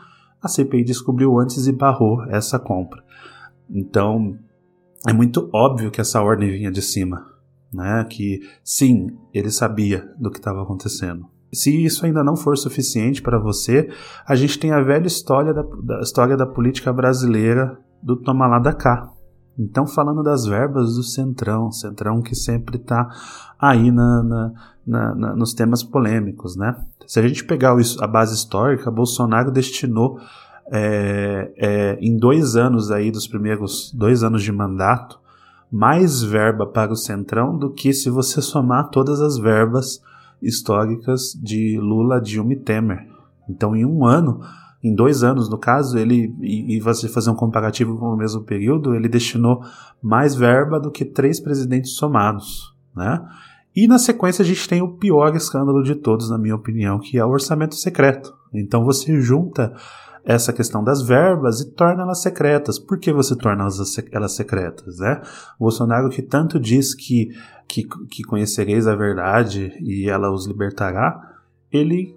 A 0.42 0.48
CPI 0.48 0.82
descobriu 0.82 1.38
antes 1.38 1.68
e 1.68 1.72
barrou 1.72 2.24
essa 2.24 2.58
compra. 2.58 3.00
Então, 3.70 4.36
é 5.06 5.12
muito 5.12 5.48
óbvio 5.52 5.92
que 5.92 6.00
essa 6.00 6.20
ordem 6.20 6.50
vinha 6.50 6.72
de 6.72 6.82
cima, 6.82 7.24
né? 7.72 8.04
Que 8.10 8.40
sim, 8.64 9.16
ele 9.32 9.52
sabia 9.52 10.12
do 10.18 10.28
que 10.28 10.38
estava 10.38 10.60
acontecendo. 10.60 11.26
Se 11.52 11.84
isso 11.84 12.04
ainda 12.04 12.24
não 12.24 12.34
for 12.34 12.58
suficiente 12.58 13.22
para 13.22 13.38
você, 13.38 13.88
a 14.26 14.34
gente 14.34 14.58
tem 14.58 14.72
a 14.72 14.82
velha 14.82 15.06
história 15.06 15.54
da, 15.54 15.62
da 15.62 16.00
história 16.00 16.36
da 16.36 16.46
política 16.46 16.92
brasileira 16.92 17.78
do 18.02 18.16
Toma 18.16 18.46
lá 18.46 18.58
da 18.58 18.72
cá. 18.72 19.08
Então, 19.58 19.86
falando 19.86 20.22
das 20.22 20.46
verbas 20.46 20.94
do 20.94 21.02
Centrão, 21.02 21.70
Centrão 21.70 22.22
que 22.22 22.34
sempre 22.34 22.76
está 22.76 23.08
aí 23.58 23.90
na, 23.90 24.22
na, 24.22 24.52
na, 24.86 25.14
na, 25.14 25.36
nos 25.36 25.52
temas 25.52 25.82
polêmicos, 25.82 26.56
né? 26.56 26.74
Se 27.06 27.20
a 27.20 27.28
gente 27.28 27.44
pegar 27.44 27.76
a 28.00 28.06
base 28.06 28.34
histórica, 28.34 28.90
Bolsonaro 28.90 29.50
destinou 29.50 30.18
é, 30.70 31.52
é, 31.56 31.98
em 32.00 32.16
dois 32.16 32.56
anos 32.56 32.90
aí, 32.90 33.10
dos 33.10 33.26
primeiros 33.28 33.92
dois 33.92 34.22
anos 34.22 34.42
de 34.42 34.50
mandato, 34.50 35.20
mais 35.70 36.22
verba 36.22 36.66
para 36.66 36.92
o 36.92 36.96
Centrão 36.96 37.56
do 37.56 37.70
que 37.70 37.92
se 37.92 38.10
você 38.10 38.40
somar 38.40 38.90
todas 38.90 39.20
as 39.20 39.38
verbas 39.38 40.00
históricas 40.40 41.38
de 41.40 41.78
Lula, 41.78 42.20
Dilma 42.20 42.54
e 42.54 42.56
Temer. 42.56 43.06
Então, 43.48 43.76
em 43.76 43.84
um 43.84 44.04
ano, 44.04 44.40
em 44.82 44.94
dois 44.94 45.22
anos, 45.22 45.48
no 45.48 45.56
caso, 45.56 45.96
ele 45.96 46.34
e, 46.40 46.76
e 46.76 46.80
você 46.80 47.08
fazer 47.08 47.30
um 47.30 47.36
comparativo 47.36 47.96
com 47.96 48.06
o 48.06 48.16
mesmo 48.16 48.42
período, 48.42 48.94
ele 48.94 49.08
destinou 49.08 49.62
mais 50.02 50.34
verba 50.34 50.80
do 50.80 50.90
que 50.90 51.04
três 51.04 51.38
presidentes 51.38 51.92
somados, 51.92 52.74
né? 52.94 53.24
E 53.74 53.86
na 53.86 53.98
sequência 53.98 54.42
a 54.42 54.46
gente 54.46 54.68
tem 54.68 54.82
o 54.82 54.96
pior 54.96 55.34
escândalo 55.34 55.82
de 55.82 55.94
todos, 55.94 56.28
na 56.28 56.36
minha 56.36 56.54
opinião, 56.54 56.98
que 56.98 57.16
é 57.16 57.24
o 57.24 57.30
orçamento 57.30 57.74
secreto. 57.74 58.34
Então 58.52 58.84
você 58.84 59.18
junta 59.20 59.72
essa 60.24 60.52
questão 60.52 60.84
das 60.84 61.02
verbas 61.02 61.60
e 61.60 61.70
torna 61.70 62.02
elas 62.02 62.20
secretas. 62.20 62.78
Por 62.78 62.98
que 62.98 63.12
você 63.12 63.34
torna 63.34 63.66
elas 64.12 64.32
secretas? 64.32 64.98
Né? 64.98 65.22
O 65.58 65.64
Bolsonaro 65.64 66.10
que 66.10 66.22
tanto 66.22 66.60
diz 66.60 66.94
que, 66.94 67.30
que, 67.66 67.84
que 68.10 68.22
conhecereis 68.24 68.86
a 68.86 68.94
verdade 68.94 69.72
e 69.80 70.08
ela 70.08 70.30
os 70.30 70.46
libertará, 70.46 71.18
ele 71.72 72.14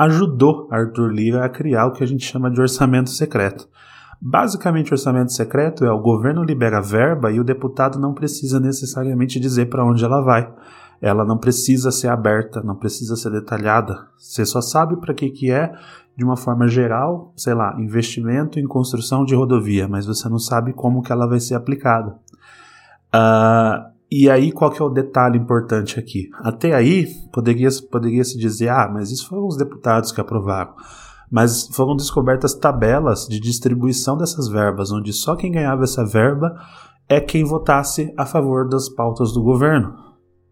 ajudou 0.00 0.66
Arthur 0.70 1.12
Lira 1.12 1.44
a 1.44 1.48
criar 1.48 1.86
o 1.86 1.92
que 1.92 2.02
a 2.02 2.06
gente 2.06 2.24
chama 2.24 2.50
de 2.50 2.58
orçamento 2.58 3.10
secreto. 3.10 3.68
Basicamente, 4.18 4.92
orçamento 4.92 5.32
secreto 5.32 5.84
é 5.84 5.92
o 5.92 6.00
governo 6.00 6.42
libera 6.42 6.80
verba 6.80 7.30
e 7.30 7.38
o 7.38 7.44
deputado 7.44 7.98
não 7.98 8.14
precisa 8.14 8.58
necessariamente 8.58 9.38
dizer 9.38 9.66
para 9.68 9.84
onde 9.84 10.02
ela 10.02 10.22
vai. 10.22 10.50
Ela 11.02 11.24
não 11.24 11.36
precisa 11.36 11.90
ser 11.90 12.08
aberta, 12.08 12.62
não 12.62 12.76
precisa 12.76 13.14
ser 13.14 13.30
detalhada. 13.30 14.06
Você 14.16 14.44
só 14.46 14.62
sabe 14.62 14.96
para 14.96 15.12
que, 15.12 15.30
que 15.30 15.50
é 15.50 15.72
de 16.16 16.24
uma 16.24 16.36
forma 16.36 16.66
geral, 16.66 17.32
sei 17.36 17.54
lá, 17.54 17.74
investimento 17.78 18.58
em 18.58 18.66
construção 18.66 19.24
de 19.24 19.34
rodovia, 19.34 19.86
mas 19.86 20.06
você 20.06 20.28
não 20.28 20.38
sabe 20.38 20.72
como 20.72 21.02
que 21.02 21.12
ela 21.12 21.26
vai 21.26 21.40
ser 21.40 21.54
aplicada. 21.54 22.16
Uh, 23.14 23.89
e 24.10 24.28
aí, 24.28 24.50
qual 24.50 24.70
que 24.70 24.82
é 24.82 24.84
o 24.84 24.90
detalhe 24.90 25.38
importante 25.38 25.98
aqui? 25.98 26.28
Até 26.40 26.74
aí, 26.74 27.06
poderia, 27.32 27.68
poderia 27.90 28.24
se 28.24 28.36
dizer, 28.36 28.68
ah, 28.68 28.90
mas 28.92 29.10
isso 29.10 29.28
foram 29.28 29.46
os 29.46 29.56
deputados 29.56 30.10
que 30.12 30.20
aprovaram 30.20 30.74
mas 31.30 31.68
foram 31.68 31.94
descobertas 31.94 32.54
tabelas 32.54 33.26
de 33.28 33.38
distribuição 33.38 34.16
dessas 34.16 34.48
verbas, 34.48 34.90
onde 34.90 35.12
só 35.12 35.36
quem 35.36 35.52
ganhava 35.52 35.84
essa 35.84 36.04
verba 36.04 36.60
é 37.08 37.20
quem 37.20 37.44
votasse 37.44 38.12
a 38.16 38.26
favor 38.26 38.68
das 38.68 38.88
pautas 38.88 39.32
do 39.32 39.42
governo. 39.42 39.94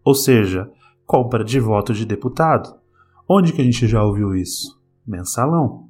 Ou 0.05 0.15
seja, 0.15 0.71
compra 1.05 1.43
de 1.43 1.59
voto 1.59 1.93
de 1.93 2.05
deputado. 2.05 2.73
Onde 3.27 3.51
que 3.51 3.61
a 3.61 3.63
gente 3.63 3.87
já 3.87 4.03
ouviu 4.03 4.33
isso? 4.33 4.79
Mensalão. 5.05 5.89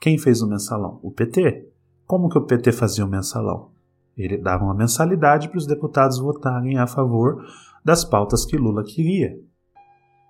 Quem 0.00 0.18
fez 0.18 0.42
o 0.42 0.48
mensalão? 0.48 0.98
O 1.02 1.10
PT. 1.10 1.68
Como 2.04 2.28
que 2.28 2.38
o 2.38 2.44
PT 2.44 2.72
fazia 2.72 3.04
o 3.04 3.08
mensalão? 3.08 3.70
Ele 4.16 4.38
dava 4.38 4.64
uma 4.64 4.74
mensalidade 4.74 5.48
para 5.48 5.58
os 5.58 5.66
deputados 5.66 6.18
votarem 6.18 6.78
a 6.78 6.86
favor 6.86 7.44
das 7.84 8.04
pautas 8.04 8.44
que 8.44 8.56
Lula 8.56 8.82
queria 8.82 9.36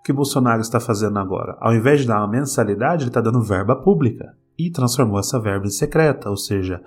que 0.07 0.13
Bolsonaro 0.13 0.61
está 0.61 0.79
fazendo 0.79 1.19
agora? 1.19 1.57
Ao 1.61 1.75
invés 1.75 2.03
de 2.03 2.07
dar 2.07 2.19
uma 2.19 2.31
mensalidade, 2.31 3.03
ele 3.03 3.11
está 3.11 3.21
dando 3.21 3.43
verba 3.43 3.75
pública 3.75 4.37
e 4.57 4.71
transformou 4.71 5.19
essa 5.19 5.41
verba 5.41 5.67
em 5.67 5.71
secreta, 5.71 6.31
ou 6.31 6.37
seja, 6.37 6.81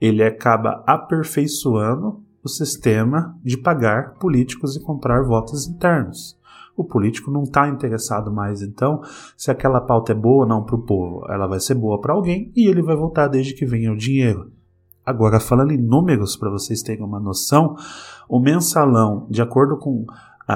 ele 0.00 0.22
acaba 0.22 0.80
aperfeiçoando 0.86 2.22
o 2.40 2.48
sistema 2.48 3.36
de 3.42 3.58
pagar 3.58 4.14
políticos 4.14 4.76
e 4.76 4.80
comprar 4.80 5.24
votos 5.24 5.66
internos. 5.66 6.38
O 6.76 6.84
político 6.84 7.32
não 7.32 7.42
está 7.42 7.68
interessado 7.68 8.32
mais, 8.32 8.62
então, 8.62 9.00
se 9.36 9.50
aquela 9.50 9.80
pauta 9.80 10.12
é 10.12 10.14
boa 10.14 10.44
ou 10.44 10.48
não 10.48 10.64
para 10.64 10.76
o 10.76 10.82
povo. 10.86 11.26
Ela 11.28 11.48
vai 11.48 11.58
ser 11.58 11.74
boa 11.74 12.00
para 12.00 12.14
alguém 12.14 12.52
e 12.54 12.68
ele 12.68 12.80
vai 12.80 12.94
votar 12.94 13.28
desde 13.28 13.54
que 13.54 13.66
venha 13.66 13.92
o 13.92 13.96
dinheiro. 13.96 14.52
Agora, 15.04 15.40
falando 15.40 15.72
em 15.72 15.78
números, 15.78 16.36
para 16.36 16.50
vocês 16.50 16.82
terem 16.82 17.04
uma 17.04 17.18
noção, 17.18 17.76
o 18.28 18.38
mensalão, 18.38 19.26
de 19.28 19.42
acordo 19.42 19.76
com 19.76 20.06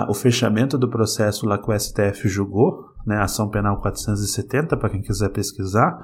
o 0.08 0.14
fechamento 0.14 0.76
do 0.76 0.88
processo 0.88 1.46
lá 1.46 1.58
que 1.58 1.70
o 1.70 1.78
STF 1.78 2.28
julgou, 2.28 2.84
né, 3.06 3.16
ação 3.18 3.48
penal 3.48 3.80
470, 3.80 4.76
para 4.76 4.90
quem 4.90 5.00
quiser 5.00 5.28
pesquisar, 5.30 5.96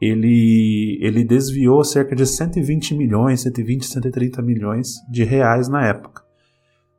ele, 0.00 0.98
ele 1.00 1.24
desviou 1.24 1.82
cerca 1.84 2.14
de 2.14 2.24
120 2.26 2.94
milhões, 2.94 3.42
120, 3.42 3.86
130 3.86 4.42
milhões 4.42 4.94
de 5.10 5.24
reais 5.24 5.68
na 5.68 5.84
época. 5.84 6.22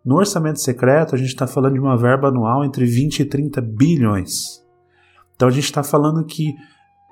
No 0.04 0.16
orçamento 0.16 0.60
secreto, 0.60 1.16
a 1.16 1.18
gente 1.18 1.30
está 1.30 1.48
falando 1.48 1.74
de 1.74 1.80
uma 1.80 1.98
verba 1.98 2.30
anual 2.30 2.64
entre 2.64 2.86
20 2.86 3.20
e 3.20 3.26
30 3.26 3.62
bilhões. 3.62 4.64
Então 5.36 5.48
a 5.48 5.52
gente 5.52 5.66
está 5.66 5.84
falando 5.84 6.26
que 6.26 6.56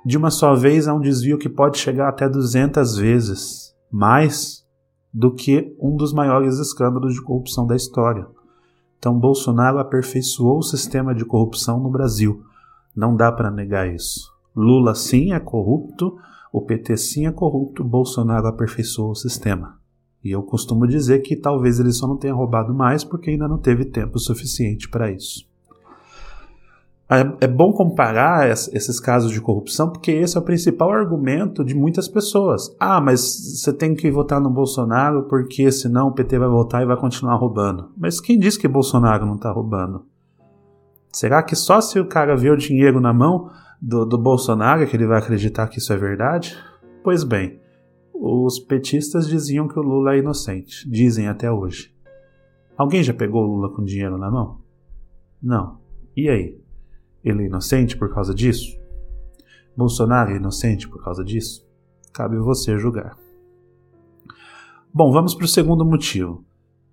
de 0.06 0.18
uma 0.18 0.30
só 0.30 0.54
vez 0.54 0.88
há 0.88 0.94
um 0.94 1.02
desvio 1.02 1.38
que 1.38 1.50
pode 1.50 1.78
chegar 1.78 2.08
até 2.08 2.30
200 2.30 2.98
vezes 2.98 3.67
mais 3.92 4.66
do 5.14 5.34
que 5.34 5.76
um 5.80 5.96
dos 5.96 6.14
maiores 6.14 6.60
escândalos 6.60 7.14
de 7.14 7.22
corrupção 7.22 7.66
da 7.66 7.76
história. 7.76 8.28
Então, 9.00 9.18
Bolsonaro 9.18 9.80
aperfeiçoou 9.80 10.60
o 10.60 10.64
sistema 10.64 11.14
de 11.14 11.26
corrupção 11.26 11.80
no 11.80 11.90
Brasil. 11.90 12.44
Não 12.96 13.16
dá 13.16 13.32
para 13.32 13.52
negar 13.52 13.88
isso. 13.94 14.32
Lula 14.56 14.96
sim 14.96 15.34
é 15.34 15.40
corrupto, 15.40 16.18
o 16.52 16.62
PT 16.62 16.98
sim 16.98 17.28
é 17.28 17.32
corrupto, 17.32 17.84
Bolsonaro 17.84 18.48
aperfeiçoou 18.48 19.12
o 19.12 19.16
sistema. 19.16 19.78
E 20.24 20.32
eu 20.32 20.44
costumo 20.44 20.88
dizer 20.88 21.20
que 21.20 21.36
talvez 21.36 21.80
ele 21.80 21.92
só 21.92 22.08
não 22.08 22.18
tenha 22.18 22.34
roubado 22.34 22.74
mais 22.74 23.04
porque 23.04 23.30
ainda 23.30 23.48
não 23.48 23.60
teve 23.60 23.86
tempo 23.86 24.20
suficiente 24.20 24.90
para 24.90 25.12
isso. 25.12 25.47
É, 27.10 27.46
é 27.46 27.48
bom 27.48 27.72
comparar 27.72 28.50
esses 28.50 29.00
casos 29.00 29.32
de 29.32 29.40
corrupção 29.40 29.90
porque 29.90 30.12
esse 30.12 30.36
é 30.36 30.40
o 30.40 30.44
principal 30.44 30.92
argumento 30.92 31.64
de 31.64 31.74
muitas 31.74 32.08
pessoas. 32.08 32.76
Ah, 32.78 33.00
mas 33.00 33.22
você 33.22 33.72
tem 33.72 33.96
que 33.96 34.12
votar 34.12 34.42
no 34.42 34.50
Bolsonaro 34.50 35.24
porque 35.24 35.72
senão 35.72 36.10
o 36.10 36.12
PT 36.12 36.38
vai 36.38 36.50
votar 36.50 36.82
e 36.82 36.86
vai 36.86 36.98
continuar 36.98 37.36
roubando. 37.36 37.92
Mas 37.98 38.20
quem 38.20 38.38
disse 38.38 38.60
que 38.60 38.68
Bolsonaro 38.68 39.26
não 39.26 39.36
está 39.36 39.50
roubando? 39.52 40.06
Será 41.14 41.42
que 41.42 41.56
só 41.56 41.80
se 41.80 41.98
o 41.98 42.08
cara 42.08 42.36
vê 42.36 42.50
o 42.50 42.58
dinheiro 42.58 43.00
na 43.00 43.14
mão 43.14 43.50
do, 43.82 44.06
do 44.06 44.18
Bolsonaro 44.18 44.84
é 44.84 44.86
que 44.86 44.96
ele 44.96 45.08
vai 45.08 45.20
acreditar 45.20 45.68
que 45.68 45.80
isso 45.80 45.94
é 45.94 45.98
verdade? 45.98 46.58
Pois 47.04 47.24
bem, 47.24 47.58
os 48.14 48.60
petistas 48.60 49.28
diziam 49.28 49.68
que 49.68 49.80
o 49.80 49.82
Lula 49.82 50.16
é 50.16 50.20
inocente. 50.20 50.90
Dizem 50.90 51.30
até 51.30 51.50
hoje. 51.50 51.96
Alguém 52.78 53.02
já 53.02 53.14
pegou 53.14 53.44
o 53.44 53.48
Lula 53.48 53.74
com 53.74 53.84
dinheiro 53.84 54.18
na 54.18 54.30
mão? 54.30 54.60
Não. 55.42 55.80
E 56.16 56.28
aí? 56.28 56.67
Ele 57.28 57.44
é 57.44 57.46
inocente 57.48 57.98
por 57.98 58.14
causa 58.14 58.34
disso? 58.34 58.80
Bolsonaro 59.76 60.32
é 60.32 60.38
inocente 60.38 60.88
por 60.88 61.04
causa 61.04 61.26
disso? 61.26 61.68
Cabe 62.14 62.38
você 62.38 62.78
julgar. 62.78 63.18
Bom, 64.94 65.12
vamos 65.12 65.36
para 65.36 65.44
o 65.44 65.48
segundo 65.48 65.86
motivo. 65.86 66.46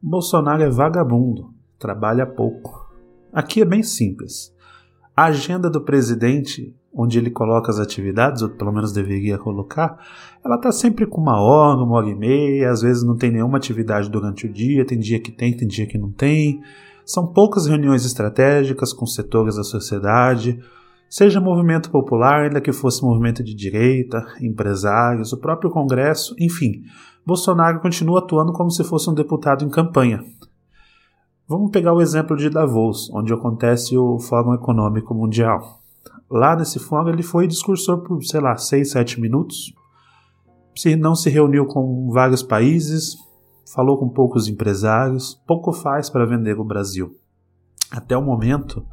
Bolsonaro 0.03 0.65
é 0.65 0.69
vagabundo, 0.69 1.55
trabalha 1.79 2.27
pouco. 2.27 2.93
Aqui 3.33 3.63
é 3.63 3.65
bem 3.65 3.85
simples. 3.85 4.53
A 5.17 5.27
agenda 5.27 5.71
do 5.71 5.81
presidente, 5.81 6.75
onde 6.93 7.17
ele 7.17 7.31
coloca 7.31 7.71
as 7.71 7.79
atividades, 7.79 8.43
ou 8.43 8.51
pelo 8.51 8.73
menos 8.73 8.93
deveria 8.93 9.39
colocar, 9.39 10.05
ela 10.45 10.57
está 10.57 10.73
sempre 10.73 11.07
com 11.07 11.21
uma 11.21 11.41
hora, 11.41 11.81
uma 11.81 11.95
hora 11.95 12.09
e 12.09 12.15
meia, 12.15 12.73
às 12.73 12.83
vezes 12.83 13.05
não 13.05 13.17
tem 13.17 13.31
nenhuma 13.31 13.57
atividade 13.57 14.11
durante 14.11 14.47
o 14.47 14.53
dia, 14.53 14.85
tem 14.85 14.99
dia 14.99 15.21
que 15.21 15.31
tem, 15.31 15.57
tem 15.57 15.69
dia 15.69 15.87
que 15.87 15.97
não 15.97 16.11
tem. 16.11 16.61
São 17.05 17.27
poucas 17.27 17.67
reuniões 17.67 18.05
estratégicas 18.05 18.93
com 18.93 19.07
setores 19.07 19.57
da 19.57 19.63
sociedade, 19.63 20.59
seja 21.09 21.41
movimento 21.41 21.91
popular, 21.91 22.45
ainda 22.45 22.61
que 22.61 22.73
fosse 22.73 23.03
movimento 23.03 23.43
de 23.43 23.55
direita, 23.55 24.27
empresários, 24.41 25.33
o 25.33 25.39
próprio 25.39 25.71
Congresso, 25.71 26.35
enfim. 26.41 26.83
Bolsonaro 27.27 27.81
continua 27.81 28.21
atuando 28.21 28.53
como 28.53 28.71
se 28.71 28.83
fosse 28.85 29.09
um 29.09 29.15
deputado 29.15 29.65
em 29.65 29.71
campanha. 29.71 30.25
Vamos 31.47 31.71
pegar 31.71 31.93
o 31.93 32.01
exemplo 32.01 32.37
de 32.37 32.49
Davos, 32.49 33.11
onde 33.13 33.33
acontece 33.33 33.97
o 33.97 34.19
Fórum 34.19 34.55
Econômico 34.55 35.15
Mundial. 35.15 35.79
Lá 36.31 36.57
nesse 36.57 36.79
fórum 36.79 37.11
ele 37.11 37.23
foi 37.23 37.47
discursor 37.47 37.99
por, 37.99 38.23
sei 38.25 38.41
lá, 38.41 38.57
6, 38.57 38.91
7 38.91 39.21
minutos. 39.21 39.75
Se 40.75 40.97
não 40.97 41.15
se 41.15 41.29
reuniu 41.29 41.67
com 41.67 42.11
vários 42.11 42.43
países, 42.43 43.17
falou 43.73 43.99
com 43.99 44.09
poucos 44.09 44.49
empresários, 44.49 45.41
pouco 45.47 45.73
faz 45.73 46.11
para 46.11 46.27
vender 46.27 46.59
o 46.59 46.65
Brasil. 46.65 47.17
Até 47.91 48.17
o 48.17 48.23
momento, 48.23 48.85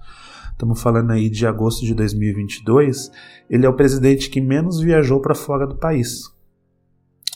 estamos 0.51 0.81
falando 0.81 1.11
aí 1.11 1.29
de 1.29 1.45
agosto 1.47 1.85
de 1.85 1.93
2022, 1.93 3.11
ele 3.49 3.65
é 3.65 3.69
o 3.69 3.75
presidente 3.75 4.29
que 4.29 4.39
menos 4.39 4.79
viajou 4.79 5.19
para 5.19 5.35
fora 5.35 5.65
do 5.65 5.75
país. 5.75 6.29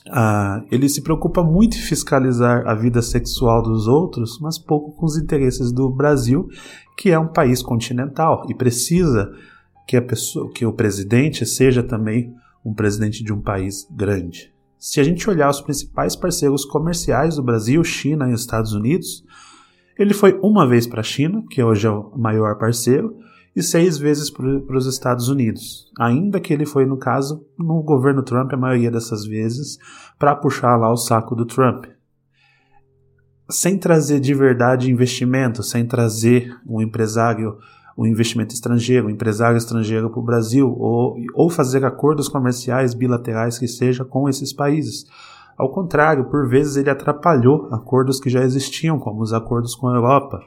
Ah, 0.08 0.64
ele 0.70 0.88
se 0.88 1.02
preocupa 1.02 1.44
muito 1.44 1.78
em 1.78 1.82
fiscalizar 1.82 2.68
a 2.68 2.76
vida 2.76 3.02
sexual 3.02 3.64
dos 3.64 3.88
outros, 3.88 4.40
mas 4.40 4.60
pouco 4.60 4.92
com 4.92 5.06
os 5.06 5.18
interesses 5.18 5.72
do 5.72 5.90
Brasil, 5.90 6.48
que 6.96 7.10
é 7.10 7.18
um 7.18 7.28
país 7.28 7.64
continental 7.64 8.46
e 8.48 8.54
precisa 8.54 9.32
que 9.88 9.98
a 9.98 10.02
pessoa, 10.02 10.52
que 10.52 10.66
o 10.66 10.74
presidente 10.74 11.46
seja 11.46 11.82
também 11.82 12.34
um 12.64 12.74
presidente 12.74 13.24
de 13.24 13.34
um 13.34 13.42
país 13.42 13.88
grande. 13.92 14.55
Se 14.86 15.00
a 15.00 15.04
gente 15.04 15.28
olhar 15.28 15.50
os 15.50 15.62
principais 15.62 16.16
parceiros 16.16 16.64
comerciais 16.64 17.38
do 17.38 17.44
Brasil, 17.44 17.84
China 17.84 18.30
e 18.30 18.36
Estados 18.36 18.72
Unidos, 18.72 19.26
ele 19.98 20.14
foi 20.14 20.40
uma 20.44 20.68
vez 20.68 20.86
para 20.86 21.00
a 21.00 21.04
China, 21.04 21.44
que 21.50 21.64
hoje 21.64 21.88
é 21.88 21.90
o 21.90 22.16
maior 22.16 22.60
parceiro, 22.60 23.18
e 23.56 23.64
seis 23.64 23.98
vezes 23.98 24.30
para 24.30 24.78
os 24.78 24.86
Estados 24.86 25.28
Unidos. 25.28 25.92
Ainda 26.00 26.40
que 26.40 26.54
ele 26.54 26.68
foi, 26.68 26.86
no 26.86 26.98
caso, 26.98 27.44
no 27.58 27.82
governo 27.82 28.22
Trump, 28.22 28.54
a 28.54 28.58
maioria 28.58 28.92
dessas 28.92 29.26
vezes, 29.26 29.80
para 30.20 30.36
puxar 30.36 30.78
lá 30.78 30.94
o 30.94 30.98
saco 30.98 31.36
do 31.36 31.48
Trump. 31.48 31.86
Sem 33.50 33.80
trazer 33.80 34.20
de 34.20 34.36
verdade 34.36 34.92
investimento, 34.92 35.64
sem 35.64 35.84
trazer 35.84 36.56
um 36.64 36.80
empresário 36.80 37.58
o 37.96 38.06
investimento 38.06 38.54
estrangeiro, 38.54 39.08
o 39.08 39.10
empresário 39.10 39.58
estrangeiro 39.58 40.10
para 40.10 40.20
o 40.20 40.24
Brasil, 40.24 40.70
ou, 40.78 41.18
ou 41.34 41.50
fazer 41.50 41.86
acordos 41.86 42.28
comerciais 42.28 42.94
bilaterais 42.94 43.58
que 43.58 43.68
seja 43.68 44.04
com 44.04 44.28
esses 44.28 44.52
países. 44.52 45.06
Ao 45.58 45.70
contrário, 45.70 46.26
por 46.26 46.48
vezes 46.50 46.76
ele 46.76 46.90
atrapalhou 46.90 47.70
acordos 47.72 48.20
que 48.20 48.30
já 48.30 48.42
existiam, 48.42 49.00
como 49.00 49.22
os 49.22 49.32
acordos 49.32 49.74
com 49.74 49.88
a 49.88 49.96
Europa, 49.96 50.42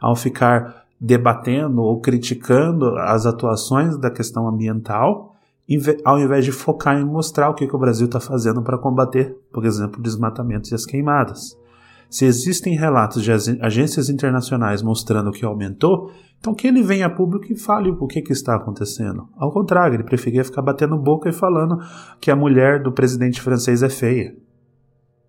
ao 0.00 0.14
ficar 0.14 0.84
debatendo 1.00 1.82
ou 1.82 2.00
criticando 2.00 2.96
as 2.98 3.26
atuações 3.26 3.98
da 3.98 4.08
questão 4.08 4.46
ambiental, 4.46 5.34
ao 6.04 6.20
invés 6.20 6.44
de 6.44 6.52
focar 6.52 6.96
em 6.96 7.04
mostrar 7.04 7.50
o 7.50 7.54
que, 7.54 7.66
que 7.66 7.74
o 7.74 7.78
Brasil 7.78 8.06
está 8.06 8.20
fazendo 8.20 8.62
para 8.62 8.78
combater, 8.78 9.36
por 9.52 9.64
exemplo, 9.64 9.98
o 9.98 10.02
desmatamento 10.02 10.70
e 10.70 10.74
as 10.74 10.86
queimadas. 10.86 11.56
Se 12.12 12.26
existem 12.26 12.76
relatos 12.76 13.22
de 13.22 13.32
agências 13.32 14.10
internacionais 14.10 14.82
mostrando 14.82 15.32
que 15.32 15.46
aumentou, 15.46 16.12
então 16.38 16.54
que 16.54 16.66
ele 16.66 16.82
venha 16.82 17.06
a 17.06 17.10
público 17.10 17.50
e 17.50 17.58
fale 17.58 17.88
o 17.88 18.06
que, 18.06 18.20
que 18.20 18.34
está 18.34 18.54
acontecendo. 18.54 19.30
Ao 19.34 19.50
contrário, 19.50 19.96
ele 19.96 20.04
preferia 20.04 20.44
ficar 20.44 20.60
batendo 20.60 20.98
boca 20.98 21.30
e 21.30 21.32
falando 21.32 21.78
que 22.20 22.30
a 22.30 22.36
mulher 22.36 22.82
do 22.82 22.92
presidente 22.92 23.40
francês 23.40 23.82
é 23.82 23.88
feia. 23.88 24.36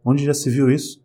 Onde 0.03 0.25
já 0.25 0.33
se 0.33 0.49
viu 0.49 0.69
isso? 0.69 1.01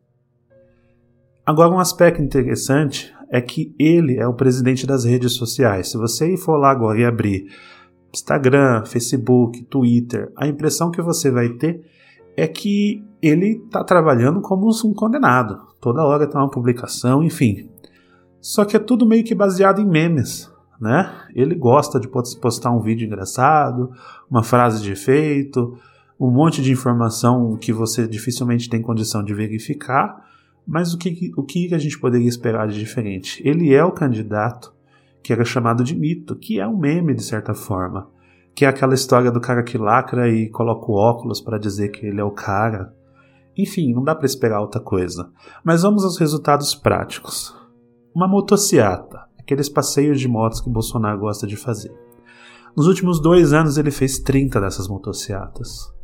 Agora, 1.47 1.73
um 1.73 1.78
aspecto 1.78 2.20
interessante 2.20 3.14
é 3.30 3.40
que 3.40 3.73
ele 3.78 4.18
é 4.18 4.26
o 4.26 4.35
presidente 4.35 4.85
das 4.85 5.04
redes 5.04 5.35
sociais. 5.35 5.92
Se 5.92 5.97
você 5.97 6.37
for 6.37 6.56
lá 6.56 6.73
agora 6.73 6.99
e 6.99 7.04
abrir 7.04 7.47
Instagram, 8.12 8.85
Facebook, 8.85 9.62
Twitter, 9.66 10.32
a 10.37 10.49
impressão 10.49 10.90
que 10.90 11.00
você 11.00 11.30
vai 11.30 11.50
ter 11.50 11.80
é 12.38 12.47
que 12.47 13.04
ele 13.21 13.61
está 13.64 13.83
trabalhando 13.83 14.40
como 14.40 14.68
um 14.68 14.95
condenado. 14.95 15.61
Toda 15.80 16.04
hora 16.04 16.25
tem 16.25 16.40
uma 16.40 16.49
publicação, 16.49 17.21
enfim. 17.21 17.68
Só 18.40 18.64
que 18.64 18.76
é 18.76 18.78
tudo 18.78 19.04
meio 19.04 19.25
que 19.25 19.35
baseado 19.35 19.80
em 19.80 19.85
memes, 19.85 20.49
né? 20.80 21.12
Ele 21.35 21.57
gosta 21.57 21.99
de 21.99 22.07
postar 22.07 22.71
um 22.71 22.80
vídeo 22.80 23.04
engraçado, 23.04 23.90
uma 24.30 24.45
frase 24.45 24.80
de 24.80 24.92
efeito, 24.92 25.76
um 26.18 26.30
monte 26.30 26.62
de 26.62 26.71
informação 26.71 27.57
que 27.57 27.73
você 27.73 28.07
dificilmente 28.07 28.71
tem 28.71 28.80
condição 28.80 29.25
de 29.25 29.35
verificar. 29.35 30.25
Mas 30.64 30.95
o 30.95 30.99
que, 30.99 31.33
o 31.37 31.42
que 31.42 31.75
a 31.75 31.78
gente 31.78 31.99
poderia 31.99 32.28
esperar 32.28 32.68
de 32.68 32.78
diferente? 32.78 33.42
Ele 33.45 33.75
é 33.75 33.83
o 33.83 33.90
candidato 33.90 34.73
que 35.25 35.33
era 35.33 35.45
chamado 35.45 35.83
de 35.83 35.97
mito, 35.97 36.37
que 36.37 36.61
é 36.61 36.68
um 36.68 36.78
meme 36.78 37.14
de 37.14 37.25
certa 37.25 37.52
forma 37.52 38.16
que 38.59 38.65
é 38.65 38.69
aquela 38.69 38.95
história 38.95 39.31
do 39.31 39.41
cara 39.41 39.62
que 39.62 39.79
lacra 39.79 40.29
e 40.29 40.50
coloca 40.50 40.91
o 40.91 40.97
óculos 40.97 41.41
para 41.41 41.61
dizer 41.61 41.91
que 41.91 42.05
ele 42.05 42.21
é 42.21 42.25
o 42.25 42.33
cara. 42.33 42.93
Enfim, 43.57 43.95
não 43.95 44.03
dá 44.03 44.17
para 44.17 44.27
esperar 44.27 44.61
outra 44.61 44.81
coisa. 44.81 45.31
Mas 45.62 45.83
vamos 45.83 46.03
aos 46.03 46.19
resultados 46.19 46.75
práticos. 46.75 47.55
Uma 48.12 48.27
motociata, 48.27 49.27
aqueles 49.38 49.69
passeios 49.69 50.19
de 50.19 50.27
motos 50.27 50.61
que 50.61 50.69
Bolsonaro 50.69 51.21
gosta 51.21 51.47
de 51.47 51.57
fazer. 51.57 51.95
Nos 52.77 52.88
últimos 52.88 53.21
dois 53.21 53.53
anos 53.53 53.79
ele 53.79 53.93
fez 53.93 54.19
30 54.19 54.61
dessas 54.61 54.88
motociatas. 54.88 55.95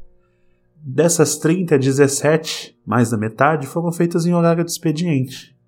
Dessas 0.77 1.37
30, 1.37 1.77
17, 1.77 2.79
mais 2.87 3.11
da 3.11 3.17
metade, 3.17 3.67
foram 3.67 3.91
feitas 3.91 4.27
em 4.27 4.33
horário 4.33 4.63
de 4.63 4.71
expediente. 4.71 5.59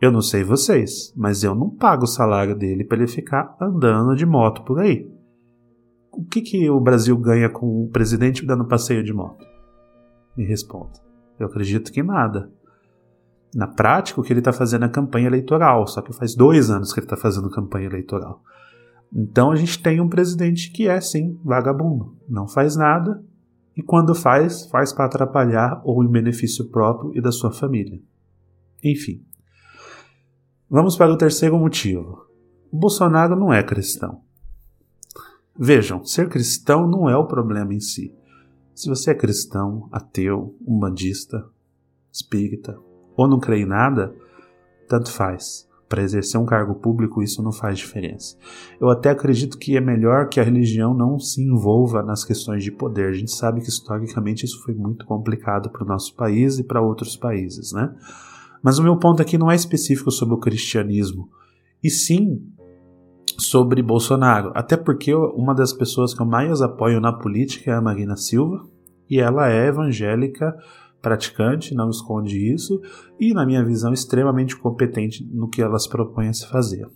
Eu 0.00 0.10
não 0.10 0.22
sei 0.22 0.42
vocês, 0.42 1.12
mas 1.14 1.44
eu 1.44 1.54
não 1.54 1.68
pago 1.68 2.04
o 2.04 2.08
salário 2.08 2.56
dele 2.56 2.82
para 2.82 2.96
ele 2.96 3.06
ficar 3.06 3.54
andando 3.60 4.16
de 4.16 4.24
moto 4.24 4.62
por 4.62 4.80
aí 4.80 5.17
o 6.18 6.24
que, 6.24 6.40
que 6.42 6.68
o 6.68 6.80
Brasil 6.80 7.16
ganha 7.16 7.48
com 7.48 7.84
o 7.84 7.88
presidente 7.90 8.44
dando 8.44 8.66
passeio 8.66 9.04
de 9.04 9.12
moto? 9.12 9.46
Me 10.36 10.44
responda. 10.44 10.98
Eu 11.38 11.46
acredito 11.46 11.92
que 11.92 12.02
nada. 12.02 12.50
Na 13.54 13.68
prática, 13.68 14.20
o 14.20 14.24
que 14.24 14.32
ele 14.32 14.40
está 14.40 14.52
fazendo 14.52 14.84
é 14.84 14.88
campanha 14.88 15.28
eleitoral, 15.28 15.86
só 15.86 16.02
que 16.02 16.12
faz 16.12 16.34
dois 16.34 16.70
anos 16.70 16.92
que 16.92 16.98
ele 16.98 17.06
está 17.06 17.16
fazendo 17.16 17.48
campanha 17.48 17.86
eleitoral. 17.86 18.42
Então 19.14 19.52
a 19.52 19.56
gente 19.56 19.80
tem 19.80 20.00
um 20.00 20.08
presidente 20.08 20.72
que 20.72 20.88
é, 20.88 21.00
sim, 21.00 21.38
vagabundo. 21.44 22.16
Não 22.28 22.48
faz 22.48 22.74
nada 22.74 23.22
e 23.76 23.82
quando 23.82 24.12
faz, 24.12 24.66
faz 24.66 24.92
para 24.92 25.04
atrapalhar 25.04 25.80
ou 25.84 26.02
em 26.02 26.10
benefício 26.10 26.68
próprio 26.68 27.16
e 27.16 27.20
da 27.20 27.30
sua 27.30 27.52
família. 27.52 28.02
Enfim. 28.82 29.24
Vamos 30.68 30.96
para 30.96 31.12
o 31.12 31.16
terceiro 31.16 31.56
motivo. 31.56 32.26
O 32.72 32.76
Bolsonaro 32.76 33.36
não 33.36 33.52
é 33.52 33.62
cristão. 33.62 34.26
Vejam, 35.58 36.04
ser 36.04 36.28
cristão 36.28 36.86
não 36.86 37.10
é 37.10 37.16
o 37.16 37.26
problema 37.26 37.74
em 37.74 37.80
si. 37.80 38.14
Se 38.74 38.88
você 38.88 39.10
é 39.10 39.14
cristão, 39.14 39.88
ateu, 39.90 40.54
umbandista, 40.64 41.44
espírita 42.12 42.78
ou 43.16 43.26
não 43.26 43.40
crê 43.40 43.62
em 43.62 43.66
nada, 43.66 44.14
tanto 44.88 45.10
faz. 45.10 45.66
Para 45.88 46.02
exercer 46.02 46.38
um 46.38 46.44
cargo 46.44 46.76
público, 46.76 47.22
isso 47.22 47.42
não 47.42 47.50
faz 47.50 47.78
diferença. 47.78 48.36
Eu 48.80 48.88
até 48.88 49.10
acredito 49.10 49.58
que 49.58 49.76
é 49.76 49.80
melhor 49.80 50.28
que 50.28 50.38
a 50.38 50.44
religião 50.44 50.94
não 50.94 51.18
se 51.18 51.42
envolva 51.42 52.02
nas 52.04 52.24
questões 52.24 52.62
de 52.62 52.70
poder. 52.70 53.08
A 53.08 53.12
gente 53.12 53.32
sabe 53.32 53.60
que 53.60 53.68
historicamente 53.68 54.44
isso 54.44 54.62
foi 54.62 54.74
muito 54.74 55.04
complicado 55.06 55.70
para 55.70 55.82
o 55.82 55.88
nosso 55.88 56.14
país 56.14 56.58
e 56.58 56.62
para 56.62 56.80
outros 56.80 57.16
países, 57.16 57.72
né? 57.72 57.92
Mas 58.62 58.78
o 58.78 58.82
meu 58.82 58.96
ponto 58.96 59.22
aqui 59.22 59.36
não 59.36 59.50
é 59.50 59.56
específico 59.56 60.10
sobre 60.10 60.34
o 60.34 60.38
cristianismo, 60.38 61.30
e 61.82 61.90
sim 61.90 62.42
sobre 63.38 63.82
Bolsonaro. 63.82 64.50
Até 64.54 64.76
porque 64.76 65.14
uma 65.14 65.54
das 65.54 65.72
pessoas 65.72 66.12
que 66.12 66.20
eu 66.20 66.26
mais 66.26 66.60
apoio 66.60 67.00
na 67.00 67.12
política 67.12 67.70
é 67.70 67.74
a 67.74 67.80
Marina 67.80 68.16
Silva, 68.16 68.66
e 69.08 69.20
ela 69.20 69.50
é 69.50 69.68
evangélica 69.68 70.54
praticante, 71.00 71.74
não 71.74 71.88
esconde 71.88 72.52
isso, 72.52 72.80
e, 73.18 73.32
na 73.32 73.46
minha 73.46 73.64
visão, 73.64 73.92
extremamente 73.92 74.56
competente 74.56 75.24
no 75.32 75.48
que 75.48 75.62
ela 75.62 75.78
se 75.78 75.88
propõe 75.88 76.28
a 76.28 76.32
se 76.32 76.46
fazer. 76.48 76.86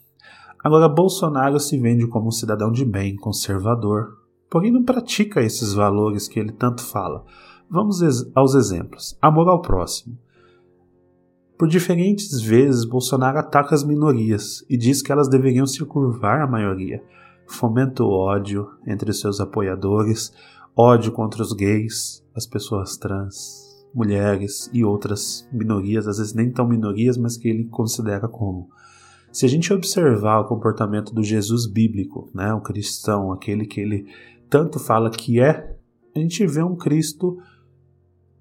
Agora, 0.62 0.88
Bolsonaro 0.88 1.58
se 1.58 1.78
vende 1.78 2.06
como 2.06 2.28
um 2.28 2.32
cidadão 2.32 2.70
de 2.70 2.84
bem, 2.84 3.16
conservador, 3.16 4.18
porém 4.50 4.72
não 4.72 4.82
pratica 4.82 5.40
esses 5.40 5.72
valores 5.72 6.28
que 6.28 6.38
ele 6.38 6.52
tanto 6.52 6.82
fala. 6.82 7.24
Vamos 7.70 8.02
aos 8.34 8.54
exemplos. 8.54 9.16
Amor 9.22 9.48
ao 9.48 9.62
próximo. 9.62 10.18
Por 11.62 11.68
diferentes 11.68 12.40
vezes, 12.40 12.84
Bolsonaro 12.84 13.38
ataca 13.38 13.72
as 13.72 13.84
minorias 13.84 14.66
e 14.68 14.76
diz 14.76 15.00
que 15.00 15.12
elas 15.12 15.28
deveriam 15.28 15.64
se 15.64 15.84
curvar 15.84 16.40
à 16.40 16.46
maioria. 16.48 17.00
Fomenta 17.46 18.02
o 18.02 18.10
ódio 18.10 18.68
entre 18.84 19.12
seus 19.12 19.38
apoiadores, 19.38 20.32
ódio 20.76 21.12
contra 21.12 21.40
os 21.40 21.52
gays, 21.52 22.20
as 22.34 22.48
pessoas 22.48 22.96
trans, 22.96 23.86
mulheres 23.94 24.68
e 24.72 24.82
outras 24.82 25.48
minorias, 25.52 26.08
às 26.08 26.18
vezes 26.18 26.34
nem 26.34 26.50
tão 26.50 26.66
minorias, 26.66 27.16
mas 27.16 27.36
que 27.36 27.48
ele 27.48 27.66
considera 27.66 28.26
como. 28.26 28.68
Se 29.30 29.46
a 29.46 29.48
gente 29.48 29.72
observar 29.72 30.40
o 30.40 30.48
comportamento 30.48 31.14
do 31.14 31.22
Jesus 31.22 31.68
bíblico, 31.68 32.28
né, 32.34 32.52
o 32.52 32.60
cristão, 32.60 33.30
aquele 33.30 33.66
que 33.66 33.80
ele 33.80 34.08
tanto 34.50 34.80
fala 34.80 35.10
que 35.10 35.38
é, 35.38 35.76
a 36.12 36.18
gente 36.18 36.44
vê 36.44 36.60
um 36.60 36.74
Cristo 36.74 37.38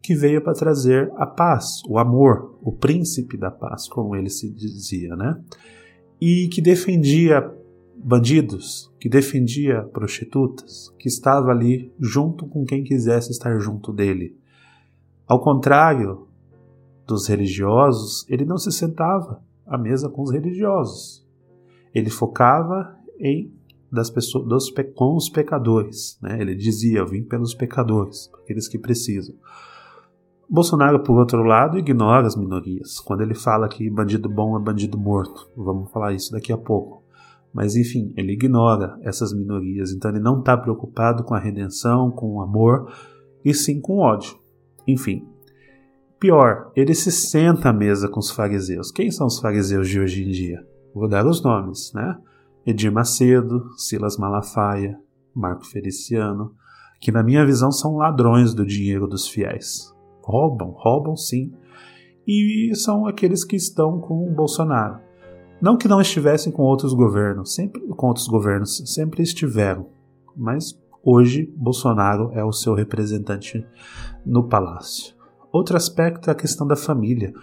que 0.01 0.15
veio 0.15 0.41
para 0.41 0.53
trazer 0.53 1.11
a 1.15 1.25
paz, 1.25 1.81
o 1.87 1.97
amor, 1.97 2.57
o 2.61 2.71
príncipe 2.71 3.37
da 3.37 3.51
paz, 3.51 3.87
como 3.87 4.15
ele 4.15 4.29
se 4.29 4.49
dizia, 4.49 5.15
né? 5.15 5.39
E 6.19 6.47
que 6.49 6.61
defendia 6.61 7.51
bandidos, 7.95 8.91
que 8.99 9.07
defendia 9.07 9.83
prostitutas, 9.93 10.89
que 10.97 11.07
estava 11.07 11.51
ali 11.51 11.93
junto 11.99 12.47
com 12.47 12.65
quem 12.65 12.83
quisesse 12.83 13.31
estar 13.31 13.59
junto 13.59 13.93
dele. 13.93 14.35
Ao 15.27 15.39
contrário 15.39 16.27
dos 17.05 17.27
religiosos, 17.27 18.25
ele 18.27 18.45
não 18.45 18.57
se 18.57 18.71
sentava 18.71 19.43
à 19.65 19.77
mesa 19.77 20.09
com 20.09 20.23
os 20.23 20.31
religiosos. 20.31 21.25
Ele 21.93 22.09
focava 22.09 22.97
em 23.19 23.53
das 23.91 24.09
pessoas, 24.09 24.47
dos, 24.47 24.73
com 24.95 25.15
os 25.15 25.29
pecadores. 25.29 26.17
Né? 26.21 26.41
Ele 26.41 26.55
dizia: 26.55 26.99
Eu 26.99 27.07
vim 27.07 27.23
pelos 27.23 27.53
pecadores, 27.53 28.31
aqueles 28.41 28.67
que 28.67 28.79
precisam. 28.79 29.35
Bolsonaro, 30.53 31.01
por 31.01 31.17
outro 31.17 31.43
lado, 31.43 31.79
ignora 31.79 32.27
as 32.27 32.35
minorias. 32.35 32.99
Quando 32.99 33.21
ele 33.21 33.33
fala 33.33 33.69
que 33.69 33.89
bandido 33.89 34.27
bom 34.27 34.57
é 34.57 34.61
bandido 34.61 34.97
morto, 34.97 35.49
vamos 35.55 35.89
falar 35.91 36.11
isso 36.11 36.29
daqui 36.33 36.51
a 36.51 36.57
pouco. 36.57 37.05
Mas 37.53 37.77
enfim, 37.77 38.13
ele 38.17 38.33
ignora 38.33 38.99
essas 39.01 39.31
minorias, 39.33 39.93
então 39.93 40.11
ele 40.11 40.19
não 40.19 40.39
está 40.39 40.57
preocupado 40.57 41.23
com 41.23 41.33
a 41.33 41.39
redenção, 41.39 42.11
com 42.11 42.35
o 42.35 42.41
amor, 42.41 42.91
e 43.45 43.53
sim 43.53 43.79
com 43.79 43.93
o 43.93 43.99
ódio. 43.99 44.37
Enfim. 44.85 45.25
Pior, 46.19 46.69
ele 46.75 46.93
se 46.93 47.13
senta 47.13 47.69
à 47.69 47.73
mesa 47.73 48.09
com 48.09 48.19
os 48.19 48.29
fariseus. 48.29 48.91
Quem 48.91 49.09
são 49.09 49.27
os 49.27 49.39
fariseus 49.39 49.87
de 49.87 50.01
hoje 50.01 50.21
em 50.21 50.31
dia? 50.31 50.59
Vou 50.93 51.07
dar 51.07 51.25
os 51.25 51.41
nomes, 51.41 51.93
né? 51.95 52.17
Edir 52.65 52.91
Macedo, 52.91 53.69
Silas 53.77 54.17
Malafaia, 54.17 54.99
Marco 55.33 55.65
Feliciano, 55.65 56.53
que 56.99 57.09
na 57.09 57.23
minha 57.23 57.45
visão 57.45 57.71
são 57.71 57.95
ladrões 57.95 58.53
do 58.53 58.65
dinheiro 58.65 59.07
dos 59.07 59.29
fiéis 59.29 59.90
roubam, 60.21 60.71
roubam 60.71 61.15
sim, 61.15 61.53
e 62.27 62.71
são 62.75 63.05
aqueles 63.05 63.43
que 63.43 63.55
estão 63.55 63.99
com 63.99 64.27
o 64.27 64.31
Bolsonaro. 64.31 64.99
Não 65.61 65.77
que 65.77 65.87
não 65.87 66.01
estivessem 66.01 66.51
com 66.51 66.63
outros 66.63 66.93
governos, 66.93 67.53
sempre 67.53 67.81
com 67.87 68.07
outros 68.07 68.27
governos, 68.27 68.81
sempre 68.85 69.21
estiveram, 69.21 69.87
mas 70.35 70.79
hoje 71.03 71.51
Bolsonaro 71.55 72.31
é 72.33 72.43
o 72.43 72.51
seu 72.51 72.73
representante 72.73 73.65
no 74.25 74.47
palácio. 74.47 75.15
Outro 75.51 75.75
aspecto 75.75 76.29
é 76.29 76.33
a 76.33 76.35
questão 76.35 76.65
da 76.65 76.75
família. 76.75 77.33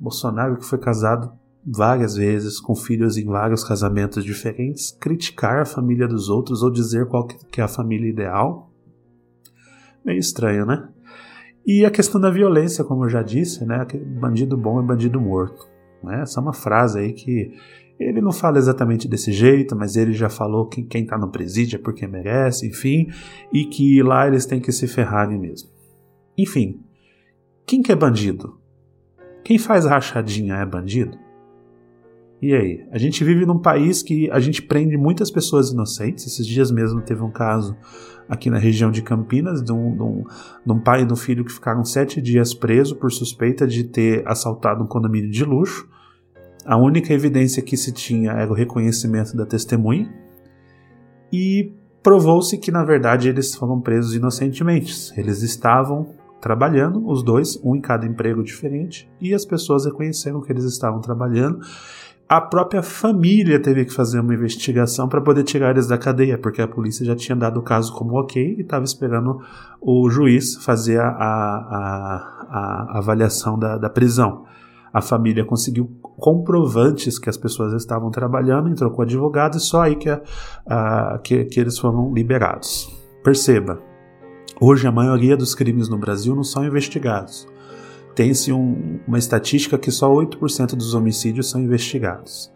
Bolsonaro 0.00 0.56
que 0.56 0.64
foi 0.64 0.78
casado 0.78 1.32
várias 1.66 2.14
vezes 2.16 2.60
com 2.60 2.74
filhos 2.74 3.16
em 3.16 3.24
vários 3.24 3.64
casamentos 3.64 4.24
diferentes, 4.24 4.90
criticar 4.90 5.62
a 5.62 5.66
família 5.66 6.06
dos 6.06 6.28
outros 6.28 6.62
ou 6.62 6.70
dizer 6.70 7.06
qual 7.06 7.26
que 7.26 7.60
é 7.60 7.64
a 7.64 7.68
família 7.68 8.08
ideal, 8.08 8.70
meio 10.04 10.18
estranho, 10.18 10.66
né? 10.66 10.88
E 11.66 11.84
a 11.84 11.90
questão 11.90 12.20
da 12.20 12.30
violência, 12.30 12.84
como 12.84 13.04
eu 13.04 13.08
já 13.08 13.22
disse, 13.22 13.64
né? 13.64 13.86
Bandido 14.20 14.56
bom 14.56 14.80
é 14.80 14.82
bandido 14.82 15.20
morto. 15.20 15.66
Né? 16.02 16.22
Essa 16.22 16.40
é 16.40 16.42
uma 16.42 16.52
frase 16.52 16.98
aí 16.98 17.12
que 17.12 17.52
ele 17.98 18.20
não 18.20 18.32
fala 18.32 18.58
exatamente 18.58 19.08
desse 19.08 19.32
jeito, 19.32 19.74
mas 19.76 19.96
ele 19.96 20.12
já 20.12 20.28
falou 20.28 20.66
que 20.66 20.82
quem 20.82 21.04
está 21.04 21.16
no 21.16 21.30
presídio 21.30 21.76
é 21.76 21.82
porque 21.82 22.06
merece, 22.06 22.66
enfim, 22.66 23.08
e 23.52 23.64
que 23.64 24.02
lá 24.02 24.26
eles 24.26 24.46
têm 24.46 24.60
que 24.60 24.72
se 24.72 24.86
ferrarem 24.86 25.38
mesmo. 25.38 25.70
Enfim, 26.36 26.80
quem 27.64 27.80
que 27.80 27.92
é 27.92 27.96
bandido? 27.96 28.58
Quem 29.44 29.58
faz 29.58 29.84
rachadinha 29.84 30.56
é 30.56 30.66
bandido? 30.66 31.16
E 32.42 32.52
aí? 32.52 32.86
A 32.90 32.98
gente 32.98 33.24
vive 33.24 33.46
num 33.46 33.58
país 33.58 34.02
que 34.02 34.30
a 34.30 34.40
gente 34.40 34.60
prende 34.60 34.96
muitas 34.98 35.30
pessoas 35.30 35.70
inocentes. 35.70 36.26
Esses 36.26 36.46
dias 36.46 36.70
mesmo 36.70 37.00
teve 37.00 37.22
um 37.22 37.30
caso 37.30 37.74
aqui 38.28 38.50
na 38.50 38.58
região 38.58 38.90
de 38.90 39.02
Campinas 39.02 39.62
de 39.62 39.72
um, 39.72 39.96
de 39.96 40.02
um, 40.02 40.24
de 40.64 40.72
um 40.72 40.80
pai 40.80 41.02
e 41.02 41.04
do 41.04 41.16
filho 41.16 41.44
que 41.44 41.52
ficaram 41.52 41.84
sete 41.84 42.20
dias 42.20 42.54
presos 42.54 42.96
por 42.96 43.12
suspeita 43.12 43.66
de 43.66 43.84
ter 43.84 44.26
assaltado 44.26 44.82
um 44.82 44.86
condomínio 44.86 45.30
de 45.30 45.44
luxo. 45.44 45.88
A 46.64 46.76
única 46.76 47.12
evidência 47.12 47.62
que 47.62 47.76
se 47.76 47.92
tinha 47.92 48.32
era 48.32 48.50
o 48.50 48.54
reconhecimento 48.54 49.36
da 49.36 49.44
testemunha. 49.44 50.12
E 51.30 51.72
provou-se 52.02 52.56
que, 52.58 52.70
na 52.70 52.84
verdade, 52.84 53.28
eles 53.28 53.54
foram 53.54 53.80
presos 53.80 54.14
inocentemente. 54.14 54.94
Eles 55.18 55.42
estavam 55.42 56.14
trabalhando, 56.40 57.06
os 57.08 57.22
dois, 57.22 57.58
um 57.64 57.74
em 57.74 57.80
cada 57.80 58.06
emprego 58.06 58.42
diferente, 58.42 59.10
e 59.18 59.32
as 59.32 59.46
pessoas 59.46 59.86
reconheceram 59.86 60.42
que 60.42 60.52
eles 60.52 60.64
estavam 60.64 61.00
trabalhando. 61.00 61.58
A 62.26 62.40
própria 62.40 62.82
família 62.82 63.60
teve 63.60 63.84
que 63.84 63.92
fazer 63.92 64.18
uma 64.18 64.32
investigação 64.32 65.08
para 65.08 65.20
poder 65.20 65.44
tirar 65.44 65.70
eles 65.70 65.86
da 65.86 65.98
cadeia, 65.98 66.38
porque 66.38 66.62
a 66.62 66.66
polícia 66.66 67.04
já 67.04 67.14
tinha 67.14 67.36
dado 67.36 67.60
o 67.60 67.62
caso 67.62 67.92
como 67.92 68.18
ok 68.18 68.56
e 68.56 68.62
estava 68.62 68.84
esperando 68.84 69.40
o 69.78 70.08
juiz 70.08 70.56
fazer 70.56 70.98
a, 70.98 71.08
a, 71.08 72.46
a, 72.48 72.86
a 72.94 72.98
avaliação 72.98 73.58
da, 73.58 73.76
da 73.76 73.90
prisão. 73.90 74.46
A 74.90 75.02
família 75.02 75.44
conseguiu 75.44 75.90
comprovantes 76.00 77.18
que 77.18 77.28
as 77.28 77.36
pessoas 77.36 77.74
estavam 77.74 78.10
trabalhando, 78.10 78.70
entrou 78.70 78.90
com 78.90 79.02
advogado 79.02 79.58
e 79.58 79.60
só 79.60 79.82
aí 79.82 79.96
que, 79.96 80.08
a, 80.08 81.20
que, 81.22 81.44
que 81.44 81.60
eles 81.60 81.78
foram 81.78 82.14
liberados. 82.14 82.88
Perceba, 83.22 83.80
hoje 84.58 84.86
a 84.86 84.92
maioria 84.92 85.36
dos 85.36 85.54
crimes 85.54 85.90
no 85.90 85.98
Brasil 85.98 86.34
não 86.34 86.44
são 86.44 86.64
investigados. 86.64 87.46
Tem-se 88.14 88.52
um, 88.52 89.00
uma 89.06 89.18
estatística 89.18 89.76
que 89.76 89.90
só 89.90 90.10
8% 90.10 90.76
dos 90.76 90.94
homicídios 90.94 91.50
são 91.50 91.60
investigados. 91.60 92.52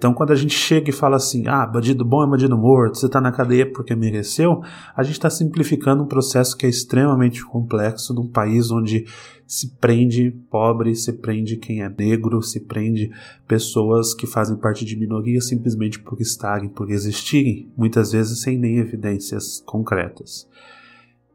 Então, 0.00 0.14
quando 0.14 0.30
a 0.30 0.34
gente 0.34 0.54
chega 0.54 0.88
e 0.88 0.94
fala 0.94 1.16
assim, 1.16 1.46
ah, 1.46 1.66
bandido 1.66 2.06
bom 2.06 2.24
é 2.24 2.26
bandido 2.26 2.56
morto, 2.56 2.96
você 2.96 3.04
está 3.04 3.20
na 3.20 3.30
cadeia 3.30 3.70
porque 3.70 3.94
mereceu, 3.94 4.62
a 4.96 5.02
gente 5.02 5.16
está 5.16 5.28
simplificando 5.28 6.02
um 6.02 6.06
processo 6.06 6.56
que 6.56 6.64
é 6.64 6.70
extremamente 6.70 7.44
complexo 7.44 8.14
num 8.14 8.26
país 8.26 8.70
onde 8.70 9.04
se 9.46 9.76
prende 9.78 10.30
pobre, 10.50 10.94
se 10.94 11.12
prende 11.12 11.58
quem 11.58 11.82
é 11.82 11.88
negro, 11.90 12.40
se 12.40 12.60
prende 12.60 13.10
pessoas 13.46 14.14
que 14.14 14.26
fazem 14.26 14.56
parte 14.56 14.86
de 14.86 14.96
minorias 14.96 15.48
simplesmente 15.48 15.98
por 15.98 16.18
estarem, 16.18 16.70
por 16.70 16.90
existirem, 16.90 17.70
muitas 17.76 18.12
vezes 18.12 18.40
sem 18.40 18.56
nem 18.56 18.78
evidências 18.78 19.62
concretas. 19.66 20.48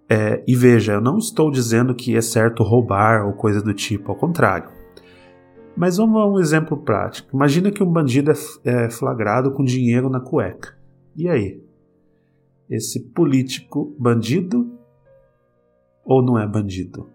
É, 0.09 0.43
e 0.47 0.55
veja, 0.55 0.93
eu 0.93 1.01
não 1.01 1.17
estou 1.17 1.49
dizendo 1.49 1.95
que 1.95 2.15
é 2.15 2.21
certo 2.21 2.63
roubar 2.63 3.25
ou 3.25 3.33
coisa 3.33 3.61
do 3.61 3.73
tipo, 3.73 4.11
ao 4.11 4.17
contrário. 4.17 4.69
Mas 5.75 5.97
vamos 5.97 6.21
a 6.21 6.25
um 6.25 6.39
exemplo 6.39 6.77
prático. 6.77 7.35
Imagina 7.35 7.71
que 7.71 7.83
um 7.83 7.91
bandido 7.91 8.31
é, 8.31 8.35
é 8.85 8.89
flagrado 8.89 9.51
com 9.51 9.63
dinheiro 9.63 10.09
na 10.09 10.19
cueca. 10.19 10.77
E 11.15 11.27
aí? 11.27 11.61
Esse 12.69 12.99
político 13.11 13.95
bandido 13.99 14.71
ou 16.03 16.21
não 16.21 16.37
é 16.37 16.47
bandido? 16.47 17.09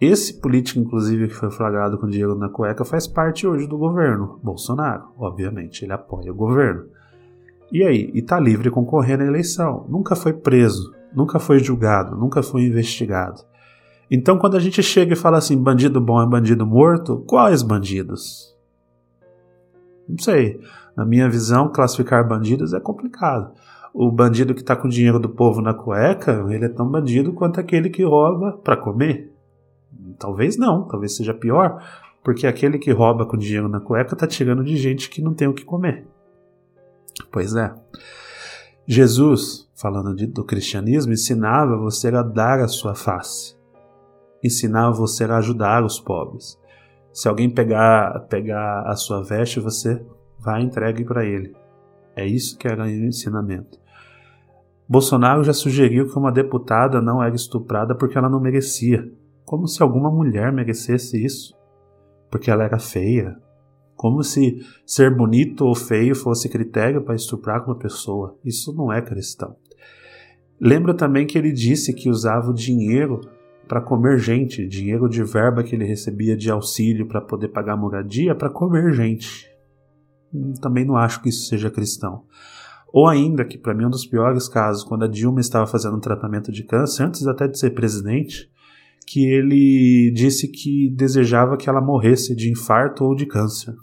Esse 0.00 0.40
político, 0.40 0.80
inclusive, 0.80 1.28
que 1.28 1.34
foi 1.34 1.50
flagrado 1.50 1.98
com 1.98 2.08
dinheiro 2.08 2.34
na 2.34 2.48
cueca, 2.48 2.86
faz 2.86 3.06
parte 3.06 3.46
hoje 3.46 3.66
do 3.66 3.76
governo. 3.76 4.40
Bolsonaro, 4.42 5.12
obviamente, 5.18 5.84
ele 5.84 5.92
apoia 5.92 6.32
o 6.32 6.34
governo. 6.34 6.88
E 7.72 7.84
aí? 7.84 8.10
E 8.14 8.22
tá 8.22 8.38
livre 8.38 8.70
concorrendo 8.70 9.22
à 9.22 9.26
eleição. 9.26 9.86
Nunca 9.88 10.16
foi 10.16 10.32
preso, 10.32 10.92
nunca 11.14 11.38
foi 11.38 11.58
julgado, 11.60 12.16
nunca 12.16 12.42
foi 12.42 12.62
investigado. 12.62 13.42
Então, 14.10 14.38
quando 14.38 14.56
a 14.56 14.60
gente 14.60 14.82
chega 14.82 15.12
e 15.12 15.16
fala 15.16 15.38
assim, 15.38 15.56
bandido 15.56 16.00
bom 16.00 16.20
é 16.20 16.26
bandido 16.26 16.66
morto, 16.66 17.22
quais 17.28 17.62
bandidos? 17.62 18.56
Não 20.08 20.18
sei. 20.18 20.60
Na 20.96 21.06
minha 21.06 21.30
visão, 21.30 21.70
classificar 21.70 22.26
bandidos 22.26 22.74
é 22.74 22.80
complicado. 22.80 23.52
O 23.94 24.10
bandido 24.10 24.52
que 24.52 24.60
está 24.60 24.74
com 24.74 24.88
o 24.88 24.90
dinheiro 24.90 25.20
do 25.20 25.28
povo 25.28 25.60
na 25.60 25.72
cueca, 25.72 26.44
ele 26.48 26.64
é 26.64 26.68
tão 26.68 26.88
bandido 26.88 27.32
quanto 27.32 27.60
aquele 27.60 27.88
que 27.88 28.02
rouba 28.02 28.52
para 28.64 28.76
comer. 28.76 29.32
Talvez 30.18 30.56
não, 30.56 30.88
talvez 30.88 31.16
seja 31.16 31.32
pior, 31.32 31.80
porque 32.22 32.46
aquele 32.46 32.78
que 32.78 32.90
rouba 32.90 33.24
com 33.24 33.36
dinheiro 33.36 33.68
na 33.68 33.80
cueca 33.80 34.14
está 34.14 34.26
tirando 34.26 34.64
de 34.64 34.76
gente 34.76 35.08
que 35.08 35.22
não 35.22 35.34
tem 35.34 35.46
o 35.46 35.54
que 35.54 35.64
comer. 35.64 36.06
Pois 37.30 37.54
é. 37.54 37.72
Jesus, 38.86 39.68
falando 39.74 40.14
de, 40.14 40.26
do 40.26 40.44
cristianismo, 40.44 41.12
ensinava 41.12 41.76
você 41.76 42.08
a 42.08 42.22
dar 42.22 42.60
a 42.60 42.68
sua 42.68 42.94
face 42.94 43.60
ensinar 44.42 44.90
você 44.90 45.24
a 45.24 45.36
ajudar 45.36 45.84
os 45.84 46.00
pobres. 46.00 46.58
Se 47.12 47.28
alguém 47.28 47.50
pegar, 47.50 48.20
pegar 48.28 48.82
a 48.86 48.94
sua 48.96 49.22
veste, 49.22 49.60
você 49.60 50.02
vai 50.38 50.62
entregue 50.62 51.04
para 51.04 51.24
ele. 51.24 51.54
É 52.16 52.24
isso 52.24 52.56
que 52.56 52.66
era 52.66 52.84
o 52.84 52.88
ensinamento. 52.88 53.78
Bolsonaro 54.88 55.44
já 55.44 55.52
sugeriu 55.52 56.08
que 56.08 56.18
uma 56.18 56.32
deputada 56.32 57.00
não 57.00 57.22
era 57.22 57.34
estuprada 57.34 57.94
porque 57.94 58.18
ela 58.18 58.28
não 58.28 58.40
merecia. 58.40 59.10
Como 59.44 59.66
se 59.66 59.82
alguma 59.82 60.10
mulher 60.10 60.52
merecesse 60.52 61.22
isso. 61.22 61.54
Porque 62.30 62.50
ela 62.50 62.64
era 62.64 62.78
feia. 62.78 63.36
Como 64.00 64.24
se 64.24 64.64
ser 64.86 65.14
bonito 65.14 65.66
ou 65.66 65.74
feio 65.74 66.14
fosse 66.14 66.48
critério 66.48 67.02
para 67.02 67.14
estuprar 67.14 67.62
uma 67.62 67.74
pessoa. 67.74 68.34
Isso 68.42 68.72
não 68.72 68.90
é 68.90 69.02
cristão. 69.02 69.54
Lembra 70.58 70.94
também 70.94 71.26
que 71.26 71.36
ele 71.36 71.52
disse 71.52 71.92
que 71.92 72.08
usava 72.08 72.50
o 72.50 72.54
dinheiro 72.54 73.20
para 73.68 73.82
comer 73.82 74.18
gente, 74.18 74.66
dinheiro 74.66 75.06
de 75.06 75.22
verba 75.22 75.62
que 75.62 75.74
ele 75.74 75.84
recebia 75.84 76.34
de 76.34 76.50
auxílio 76.50 77.06
para 77.08 77.20
poder 77.20 77.48
pagar 77.48 77.76
moradia 77.76 78.34
para 78.34 78.48
comer 78.48 78.90
gente. 78.94 79.46
Hum, 80.32 80.54
também 80.62 80.86
não 80.86 80.96
acho 80.96 81.20
que 81.20 81.28
isso 81.28 81.46
seja 81.46 81.68
cristão. 81.70 82.24
Ou 82.90 83.06
ainda, 83.06 83.44
que 83.44 83.58
para 83.58 83.74
mim 83.74 83.84
é 83.84 83.86
um 83.86 83.90
dos 83.90 84.06
piores 84.06 84.48
casos, 84.48 84.82
quando 84.82 85.04
a 85.04 85.08
Dilma 85.08 85.42
estava 85.42 85.66
fazendo 85.66 85.98
um 85.98 86.00
tratamento 86.00 86.50
de 86.50 86.64
câncer, 86.64 87.02
antes 87.02 87.26
até 87.26 87.46
de 87.46 87.58
ser 87.58 87.72
presidente, 87.72 88.50
que 89.06 89.26
ele 89.26 90.10
disse 90.16 90.48
que 90.48 90.88
desejava 90.88 91.58
que 91.58 91.68
ela 91.68 91.82
morresse 91.82 92.34
de 92.34 92.50
infarto 92.50 93.04
ou 93.04 93.14
de 93.14 93.26
câncer 93.26 93.74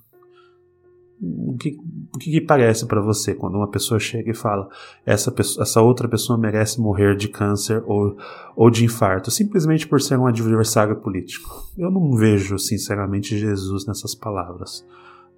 o 1.20 1.58
que, 1.58 1.78
o 2.14 2.18
que, 2.18 2.32
que 2.32 2.42
parece 2.42 2.86
para 2.86 3.02
você 3.02 3.34
quando 3.34 3.56
uma 3.56 3.70
pessoa 3.70 4.00
chega 4.00 4.30
e 4.30 4.36
fala 4.36 4.70
essa, 5.06 5.32
pessoa, 5.32 5.64
essa 5.64 5.82
outra 5.82 6.08
pessoa 6.08 6.38
merece 6.38 6.80
morrer 6.80 7.16
de 7.16 7.28
câncer 7.28 7.84
ou, 7.88 8.16
ou 8.56 8.70
de 8.70 8.86
infarto, 8.86 9.32
simplesmente 9.32 9.88
por 9.88 10.00
ser 10.00 10.18
um 10.18 10.28
adversário 10.28 10.96
político? 10.98 11.50
Eu 11.78 11.90
não 11.90 12.16
vejo, 12.16 12.60
sinceramente, 12.60 13.38
Jesus 13.38 13.88
nessas 13.88 14.14
palavras. 14.14 14.86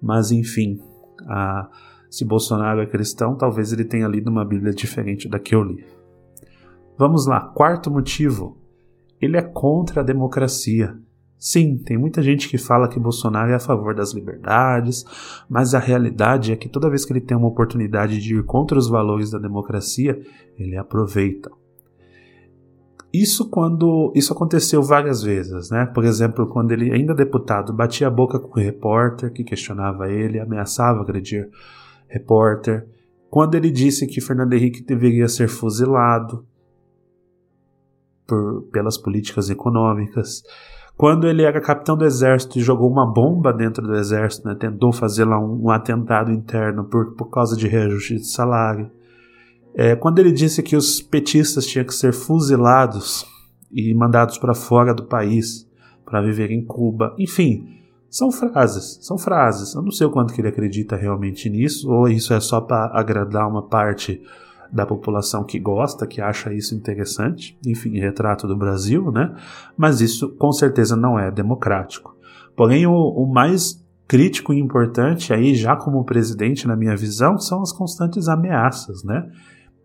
Mas, 0.02 0.30
enfim, 0.30 0.80
a, 1.26 1.70
se 2.10 2.24
Bolsonaro 2.24 2.80
é 2.80 2.86
cristão, 2.86 3.34
talvez 3.34 3.72
ele 3.72 3.84
tenha 3.84 4.08
lido 4.08 4.30
uma 4.30 4.44
Bíblia 4.44 4.74
diferente 4.74 5.28
da 5.28 5.38
que 5.38 5.54
eu 5.54 5.62
li. 5.62 5.84
Vamos 6.98 7.26
lá, 7.26 7.40
quarto 7.40 7.90
motivo. 7.90 8.58
Ele 9.20 9.36
é 9.36 9.42
contra 9.42 10.00
a 10.00 10.04
democracia. 10.04 10.98
Sim, 11.40 11.78
tem 11.78 11.96
muita 11.96 12.22
gente 12.22 12.50
que 12.50 12.58
fala 12.58 12.86
que 12.86 13.00
Bolsonaro 13.00 13.50
é 13.50 13.54
a 13.54 13.58
favor 13.58 13.94
das 13.94 14.12
liberdades, 14.12 15.06
mas 15.48 15.74
a 15.74 15.78
realidade 15.78 16.52
é 16.52 16.56
que 16.56 16.68
toda 16.68 16.90
vez 16.90 17.02
que 17.02 17.14
ele 17.14 17.20
tem 17.22 17.34
uma 17.34 17.48
oportunidade 17.48 18.20
de 18.20 18.36
ir 18.36 18.44
contra 18.44 18.78
os 18.78 18.90
valores 18.90 19.30
da 19.30 19.38
democracia, 19.38 20.20
ele 20.58 20.76
aproveita. 20.76 21.50
Isso 23.10 23.48
quando 23.48 24.12
isso 24.14 24.34
aconteceu 24.34 24.82
várias 24.82 25.22
vezes, 25.22 25.70
né? 25.70 25.86
Por 25.86 26.04
exemplo, 26.04 26.46
quando 26.46 26.72
ele 26.72 26.92
ainda 26.92 27.14
deputado 27.14 27.72
batia 27.72 28.06
a 28.08 28.10
boca 28.10 28.38
com 28.38 28.60
o 28.60 28.62
repórter 28.62 29.32
que 29.32 29.42
questionava 29.42 30.10
ele, 30.10 30.38
ameaçava 30.38 31.00
agredir 31.00 31.48
repórter, 32.06 32.86
quando 33.30 33.54
ele 33.54 33.70
disse 33.70 34.06
que 34.06 34.20
Fernando 34.20 34.52
Henrique 34.52 34.82
deveria 34.82 35.26
ser 35.26 35.48
fuzilado 35.48 36.46
por, 38.26 38.68
pelas 38.70 38.98
políticas 38.98 39.48
econômicas, 39.48 40.42
quando 41.00 41.26
ele 41.26 41.42
era 41.44 41.62
capitão 41.62 41.96
do 41.96 42.04
exército 42.04 42.58
e 42.58 42.62
jogou 42.62 42.90
uma 42.90 43.10
bomba 43.10 43.54
dentro 43.54 43.86
do 43.86 43.94
exército, 43.94 44.46
né, 44.46 44.54
tentou 44.54 44.92
fazer 44.92 45.24
lá 45.24 45.40
um, 45.40 45.64
um, 45.64 45.70
atentado 45.70 46.30
interno 46.30 46.84
por, 46.84 47.14
por 47.14 47.30
causa 47.30 47.56
de 47.56 47.66
reajuste 47.66 48.16
de 48.16 48.26
salário. 48.26 48.90
É, 49.74 49.96
quando 49.96 50.18
ele 50.18 50.30
disse 50.30 50.62
que 50.62 50.76
os 50.76 51.00
petistas 51.00 51.64
tinham 51.64 51.86
que 51.86 51.94
ser 51.94 52.12
fuzilados 52.12 53.24
e 53.72 53.94
mandados 53.94 54.36
para 54.36 54.52
fora 54.52 54.92
do 54.92 55.04
país 55.04 55.66
para 56.04 56.20
viver 56.20 56.50
em 56.50 56.62
Cuba. 56.62 57.16
Enfim, 57.18 57.78
são 58.10 58.30
frases, 58.30 58.98
são 59.00 59.16
frases. 59.16 59.74
Eu 59.74 59.80
não 59.80 59.92
sei 59.92 60.06
o 60.06 60.10
quanto 60.10 60.34
que 60.34 60.42
ele 60.42 60.48
acredita 60.48 60.96
realmente 60.96 61.48
nisso, 61.48 61.90
ou 61.90 62.10
isso 62.10 62.34
é 62.34 62.40
só 62.40 62.60
para 62.60 62.90
agradar 62.92 63.48
uma 63.48 63.66
parte 63.66 64.20
da 64.72 64.86
população 64.86 65.44
que 65.44 65.58
gosta, 65.58 66.06
que 66.06 66.20
acha 66.20 66.52
isso 66.52 66.74
interessante, 66.74 67.58
enfim, 67.66 67.98
retrato 67.98 68.46
do 68.46 68.56
Brasil, 68.56 69.10
né? 69.10 69.34
Mas 69.76 70.00
isso 70.00 70.28
com 70.36 70.52
certeza 70.52 70.96
não 70.96 71.18
é 71.18 71.30
democrático. 71.30 72.16
Porém, 72.56 72.86
o, 72.86 72.92
o 72.92 73.26
mais 73.26 73.84
crítico 74.06 74.52
e 74.52 74.58
importante 74.58 75.32
aí, 75.32 75.54
já 75.54 75.76
como 75.76 76.04
presidente, 76.04 76.66
na 76.66 76.76
minha 76.76 76.96
visão, 76.96 77.38
são 77.38 77.62
as 77.62 77.72
constantes 77.72 78.28
ameaças, 78.28 79.04
né? 79.04 79.30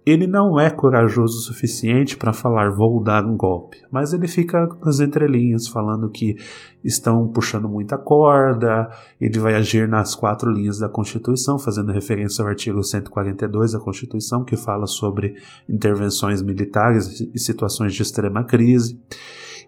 Ele 0.05 0.27
não 0.27 0.59
é 0.59 0.69
corajoso 0.69 1.39
o 1.39 1.41
suficiente 1.41 2.15
para 2.15 2.31
falar 2.31 2.69
vou 2.69 3.01
dar 3.03 3.25
um 3.25 3.35
golpe, 3.35 3.81
mas 3.91 4.13
ele 4.13 4.27
fica 4.27 4.67
nas 4.83 4.99
entrelinhas 4.99 5.67
falando 5.67 6.09
que 6.09 6.35
estão 6.83 7.27
puxando 7.27 7.67
muita 7.67 7.97
corda, 7.97 8.87
ele 9.19 9.39
vai 9.39 9.55
agir 9.55 9.87
nas 9.87 10.13
quatro 10.13 10.51
linhas 10.51 10.77
da 10.77 10.87
Constituição, 10.87 11.57
fazendo 11.57 11.91
referência 11.91 12.43
ao 12.43 12.49
artigo 12.49 12.83
142 12.83 13.71
da 13.71 13.79
Constituição, 13.79 14.43
que 14.43 14.55
fala 14.55 14.85
sobre 14.85 15.35
intervenções 15.67 16.43
militares 16.43 17.21
e 17.33 17.39
situações 17.39 17.93
de 17.93 18.03
extrema 18.03 18.43
crise. 18.43 19.01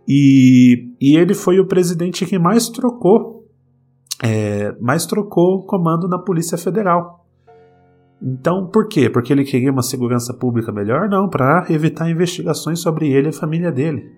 E, 0.08 0.94
e 1.02 1.18
ele 1.18 1.34
foi 1.34 1.60
o 1.60 1.68
presidente 1.68 2.26
que 2.26 2.38
mais 2.38 2.70
trocou, 2.70 3.46
é, 4.24 4.72
mais 4.80 5.08
trocou 5.08 5.66
comando 5.66 6.08
na 6.08 6.20
Polícia 6.20 6.58
Federal. 6.58 7.27
Então, 8.22 8.68
por 8.68 8.88
quê? 8.88 9.10
Porque 9.10 9.32
ele 9.32 9.44
queria 9.44 9.72
uma 9.72 9.84
segurança 9.84 10.34
pública 10.34 10.72
melhor? 10.72 11.08
Não, 11.08 11.30
para 11.30 11.66
evitar 11.70 12.10
investigações 12.10 12.80
sobre 12.80 13.12
ele 13.12 13.28
e 13.28 13.30
a 13.30 13.34
família 13.34 13.72
dele. 13.72 14.12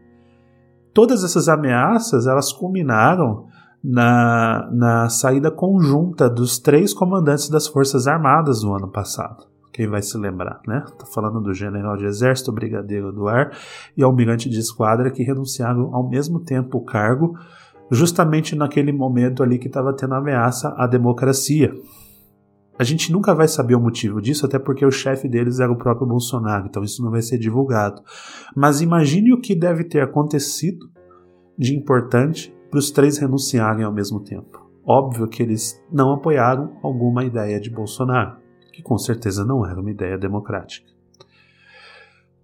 Todas 0.93 1.23
essas 1.23 1.49
ameaças, 1.49 2.25
elas 2.25 2.51
culminaram 2.51 3.47
na, 3.83 4.69
na 4.71 5.09
saída 5.09 5.51
conjunta 5.51 6.29
dos 6.29 6.59
três 6.59 6.93
comandantes 6.93 7.49
das 7.49 7.67
Forças 7.67 8.07
Armadas 8.07 8.63
no 8.63 8.73
ano 8.73 8.89
passado. 8.89 9.47
Quem 9.71 9.87
vai 9.87 10.01
se 10.01 10.17
lembrar, 10.17 10.59
né? 10.67 10.83
Tá 10.97 11.05
falando 11.05 11.39
do 11.39 11.53
general 11.53 11.95
de 11.95 12.05
exército, 12.05 12.51
brigadeiro 12.51 13.13
do 13.13 13.27
ar 13.27 13.51
e 13.95 14.03
almirante 14.03 14.49
de 14.49 14.59
esquadra 14.59 15.11
que 15.11 15.23
renunciaram 15.23 15.93
ao 15.93 16.09
mesmo 16.09 16.39
tempo 16.39 16.79
o 16.79 16.83
cargo, 16.83 17.37
justamente 17.91 18.55
naquele 18.55 18.91
momento 18.91 19.43
ali 19.43 19.57
que 19.57 19.67
estava 19.67 19.93
tendo 19.93 20.15
ameaça 20.15 20.73
à 20.75 20.85
democracia. 20.87 21.71
A 22.79 22.83
gente 22.85 23.11
nunca 23.11 23.35
vai 23.35 23.45
saber 23.45 23.75
o 23.75 23.79
motivo 23.79 24.21
disso, 24.21 24.45
até 24.45 24.57
porque 24.57 24.85
o 24.85 24.91
chefe 24.91 25.27
deles 25.27 25.59
era 25.59 25.69
o 25.69 25.77
próprio 25.77 26.07
Bolsonaro, 26.07 26.67
então 26.67 26.81
isso 26.81 27.03
não 27.03 27.11
vai 27.11 27.21
ser 27.21 27.37
divulgado. 27.37 28.01
Mas 28.55 28.79
imagine 28.79 29.33
o 29.33 29.41
que 29.41 29.53
deve 29.53 29.83
ter 29.83 30.01
acontecido 30.01 30.89
de 31.57 31.75
importante 31.75 32.55
para 32.71 32.79
os 32.79 32.89
três 32.89 33.17
renunciarem 33.17 33.83
ao 33.83 33.93
mesmo 33.93 34.23
tempo. 34.23 34.65
Óbvio 34.85 35.27
que 35.27 35.43
eles 35.43 35.77
não 35.91 36.13
apoiaram 36.13 36.77
alguma 36.81 37.25
ideia 37.25 37.59
de 37.59 37.69
Bolsonaro, 37.69 38.37
que 38.71 38.81
com 38.81 38.97
certeza 38.97 39.43
não 39.43 39.65
era 39.65 39.81
uma 39.81 39.91
ideia 39.91 40.17
democrática. 40.17 40.89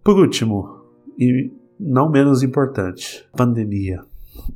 Por 0.03 0.19
último, 0.19 0.81
e 1.17 1.49
não 1.79 2.11
menos 2.11 2.43
importante, 2.43 3.25
pandemia. 3.37 4.03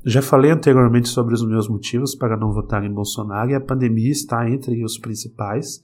Já 0.05 0.21
falei 0.21 0.51
anteriormente 0.51 1.09
sobre 1.09 1.33
os 1.33 1.45
meus 1.45 1.67
motivos 1.67 2.15
para 2.15 2.37
não 2.37 2.51
votar 2.51 2.83
em 2.83 2.91
Bolsonaro 2.91 3.51
e 3.51 3.55
a 3.55 3.61
pandemia 3.61 4.11
está 4.11 4.49
entre 4.49 4.83
os 4.83 4.97
principais, 4.97 5.83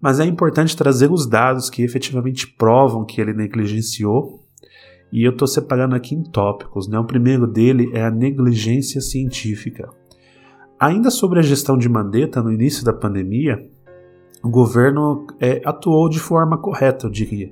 mas 0.00 0.20
é 0.20 0.24
importante 0.24 0.76
trazer 0.76 1.10
os 1.10 1.26
dados 1.26 1.70
que 1.70 1.82
efetivamente 1.82 2.46
provam 2.46 3.04
que 3.04 3.20
ele 3.20 3.32
negligenciou. 3.32 4.42
E 5.12 5.24
eu 5.24 5.32
estou 5.32 5.48
separando 5.48 5.94
aqui 5.94 6.14
em 6.14 6.22
tópicos. 6.22 6.88
Né? 6.88 6.98
O 6.98 7.04
primeiro 7.04 7.46
dele 7.46 7.90
é 7.94 8.02
a 8.02 8.10
negligência 8.10 9.00
científica. 9.00 9.88
Ainda 10.78 11.10
sobre 11.10 11.38
a 11.38 11.42
gestão 11.42 11.78
de 11.78 11.88
Mandetta 11.88 12.42
no 12.42 12.52
início 12.52 12.84
da 12.84 12.92
pandemia, 12.92 13.66
o 14.42 14.50
governo 14.50 15.26
é, 15.40 15.62
atuou 15.64 16.08
de 16.08 16.20
forma 16.20 16.58
correta, 16.58 17.06
eu 17.06 17.10
diria. 17.10 17.50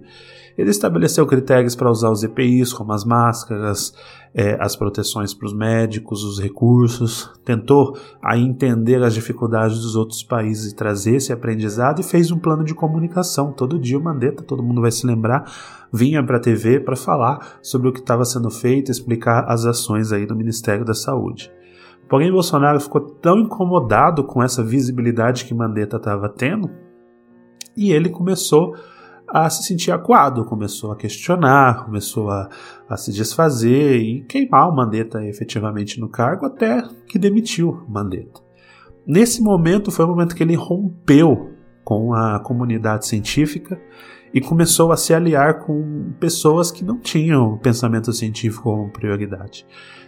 Ele 0.57 0.71
estabeleceu 0.71 1.27
critérios 1.27 1.75
para 1.75 1.91
usar 1.91 2.11
os 2.11 2.23
EPIs, 2.23 2.73
como 2.73 2.93
as 2.93 3.05
máscaras, 3.05 3.93
é, 4.33 4.57
as 4.61 4.77
proteções 4.77 5.35
para 5.35 5.47
os 5.47 5.53
médicos, 5.53 6.23
os 6.23 6.41
recursos, 6.41 7.31
tentou 7.45 7.97
aí 8.23 8.41
entender 8.41 9.03
as 9.03 9.15
dificuldades 9.15 9.81
dos 9.81 9.97
outros 9.97 10.23
países 10.23 10.73
e 10.73 10.77
trazer 10.77 11.17
esse 11.17 11.33
aprendizado 11.33 12.01
e 12.01 12.05
fez 12.05 12.31
um 12.31 12.39
plano 12.39 12.65
de 12.65 12.75
comunicação. 12.75 13.53
Todo 13.53 13.79
dia 13.79 13.99
o 13.99 14.03
Mandetta, 14.03 14.43
todo 14.43 14.63
mundo 14.63 14.81
vai 14.81 14.91
se 14.91 15.07
lembrar, 15.07 15.45
vinha 15.93 16.25
para 16.25 16.37
a 16.37 16.41
TV 16.41 16.81
para 16.81 16.97
falar 16.97 17.59
sobre 17.63 17.89
o 17.89 17.93
que 17.93 18.01
estava 18.01 18.25
sendo 18.25 18.51
feito, 18.51 18.91
explicar 18.91 19.45
as 19.49 19.65
ações 19.65 20.13
aí 20.13 20.27
do 20.27 20.37
Ministério 20.37 20.85
da 20.85 20.95
Saúde. 20.95 21.53
Porém, 22.09 22.31
Bolsonaro 22.31 22.79
ficou 22.81 23.01
tão 23.01 23.39
incomodado 23.39 24.25
com 24.25 24.43
essa 24.43 24.63
visibilidade 24.63 25.45
que 25.45 25.55
Mandetta 25.55 25.97
estava 25.97 26.29
tendo 26.29 26.71
e 27.77 27.93
ele 27.93 28.09
começou 28.09 28.75
a 29.35 29.51
se 29.51 29.65
sentir 29.65 29.91
acuado, 29.91 30.45
começou 30.45 30.93
a 30.93 30.97
questionar, 30.97 31.85
começou 31.85 32.31
a, 32.31 32.49
a 32.89 32.97
se 32.97 33.13
desfazer 33.13 33.97
e 33.97 34.21
queimar 34.23 34.69
o 34.69 34.77
Mandetta 34.77 35.27
efetivamente 35.27 35.99
no 35.99 36.09
cargo 36.09 36.47
até 36.47 36.85
que 37.09 37.19
demitiu 37.19 37.83
Mandetta. 37.89 38.41
Nesse 39.05 39.43
momento 39.43 39.91
foi 39.91 40.05
o 40.05 40.09
momento 40.09 40.37
que 40.37 40.43
ele 40.45 40.55
rompeu 40.55 41.51
com 41.83 42.15
a 42.15 42.39
comunidade 42.39 43.09
científica 43.09 43.77
e 44.33 44.41
começou 44.41 44.93
a 44.93 44.97
se 44.97 45.13
aliar 45.13 45.65
com 45.67 46.13
pessoas 46.21 46.71
que 46.71 46.85
não 46.85 47.01
tinham 47.01 47.59
pensamento 47.59 48.13
científico 48.13 48.63
como 48.63 48.93
prioridade, 48.93 49.67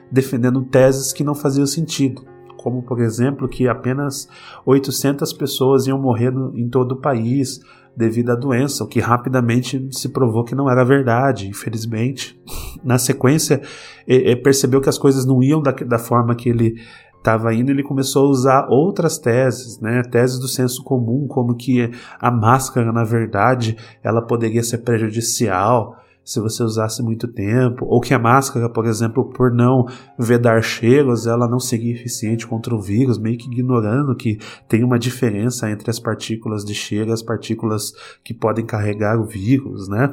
defendendo 0.08 0.62
teses 0.62 1.12
que 1.12 1.24
não 1.24 1.34
faziam 1.34 1.66
sentido, 1.66 2.24
como 2.66 2.82
por 2.82 3.00
exemplo 3.00 3.48
que 3.48 3.68
apenas 3.68 4.28
800 4.64 5.32
pessoas 5.34 5.86
iam 5.86 6.02
morrer 6.02 6.32
no, 6.32 6.52
em 6.58 6.68
todo 6.68 6.92
o 6.92 7.00
país, 7.00 7.60
devido 7.96 8.30
à 8.30 8.34
doença, 8.34 8.82
o 8.82 8.88
que 8.88 8.98
rapidamente 8.98 9.88
se 9.92 10.08
provou 10.08 10.42
que 10.42 10.52
não 10.52 10.68
era 10.68 10.84
verdade, 10.84 11.46
infelizmente. 11.46 12.36
Na 12.82 12.98
sequência, 12.98 13.62
é, 14.04 14.32
é, 14.32 14.34
percebeu 14.34 14.80
que 14.80 14.88
as 14.88 14.98
coisas 14.98 15.24
não 15.24 15.40
iam 15.44 15.62
da, 15.62 15.70
da 15.70 15.96
forma 15.96 16.34
que 16.34 16.48
ele 16.48 16.74
estava 17.16 17.54
indo, 17.54 17.70
ele 17.70 17.84
começou 17.84 18.26
a 18.26 18.30
usar 18.30 18.66
outras 18.68 19.16
teses, 19.16 19.78
né, 19.78 20.02
teses 20.02 20.40
do 20.40 20.48
senso 20.48 20.82
comum, 20.82 21.28
como 21.28 21.54
que 21.54 21.88
a 22.18 22.32
máscara, 22.32 22.92
na 22.92 23.04
verdade, 23.04 23.76
ela 24.02 24.20
poderia 24.20 24.64
ser 24.64 24.78
prejudicial, 24.78 25.96
se 26.26 26.40
você 26.40 26.60
usasse 26.64 27.00
muito 27.04 27.28
tempo, 27.28 27.86
ou 27.86 28.00
que 28.00 28.12
a 28.12 28.18
máscara, 28.18 28.68
por 28.68 28.84
exemplo, 28.84 29.30
por 29.30 29.52
não 29.52 29.86
vedar 30.18 30.60
cheiros, 30.60 31.24
ela 31.24 31.48
não 31.48 31.60
seria 31.60 31.92
eficiente 31.92 32.44
contra 32.44 32.74
o 32.74 32.80
vírus, 32.82 33.16
meio 33.16 33.38
que 33.38 33.46
ignorando 33.46 34.16
que 34.16 34.36
tem 34.68 34.82
uma 34.82 34.98
diferença 34.98 35.70
entre 35.70 35.88
as 35.88 36.00
partículas 36.00 36.64
de 36.64 36.74
cheiro 36.74 37.10
e 37.10 37.12
as 37.12 37.22
partículas 37.22 37.92
que 38.24 38.34
podem 38.34 38.66
carregar 38.66 39.20
o 39.20 39.24
vírus, 39.24 39.88
né? 39.88 40.12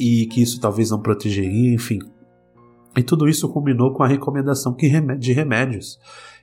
E 0.00 0.24
que 0.24 0.40
isso 0.40 0.58
talvez 0.58 0.90
não 0.90 1.02
protegeria, 1.02 1.74
enfim. 1.74 1.98
E 2.96 3.02
tudo 3.02 3.28
isso 3.28 3.46
culminou 3.52 3.92
com 3.92 4.02
a 4.02 4.08
recomendação 4.08 4.74
de 4.74 5.32
remédios. 5.34 5.98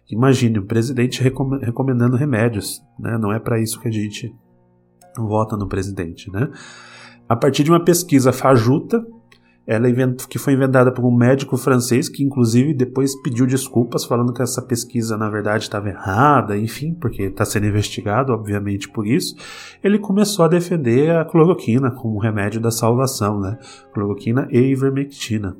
Imagine, 0.07 0.59
o 0.59 0.67
presidente 0.67 1.23
recomendando 1.23 2.15
remédios, 2.15 2.79
né? 2.99 3.17
Não 3.17 3.33
é 3.33 3.39
para 3.39 3.59
isso 3.59 3.79
que 3.79 3.87
a 3.87 3.91
gente 3.91 4.31
vota 5.17 5.57
no 5.57 5.67
presidente, 5.67 6.31
né? 6.31 6.47
A 7.27 7.35
partir 7.35 7.63
de 7.63 7.71
uma 7.71 7.83
pesquisa 7.83 8.31
fajuta, 8.31 9.05
ela 9.67 9.87
que 10.29 10.39
foi 10.39 10.53
inventada 10.53 10.93
por 10.93 11.03
um 11.03 11.13
médico 11.13 11.57
francês 11.57 12.07
que 12.07 12.23
inclusive 12.23 12.73
depois 12.73 13.21
pediu 13.21 13.45
desculpas 13.45 14.05
falando 14.05 14.31
que 14.31 14.41
essa 14.41 14.61
pesquisa 14.61 15.17
na 15.17 15.29
verdade 15.29 15.63
estava 15.63 15.89
errada, 15.89 16.57
enfim, 16.57 16.93
porque 16.93 17.23
está 17.23 17.43
sendo 17.43 17.67
investigado, 17.67 18.31
obviamente 18.31 18.87
por 18.87 19.05
isso. 19.05 19.35
Ele 19.83 19.99
começou 19.99 20.45
a 20.45 20.47
defender 20.47 21.13
a 21.17 21.25
cloroquina 21.25 21.91
como 21.91 22.17
remédio 22.17 22.61
da 22.61 22.71
salvação, 22.71 23.41
né? 23.41 23.59
Cloroquina 23.93 24.47
e 24.49 24.57
ivermectina. 24.57 25.57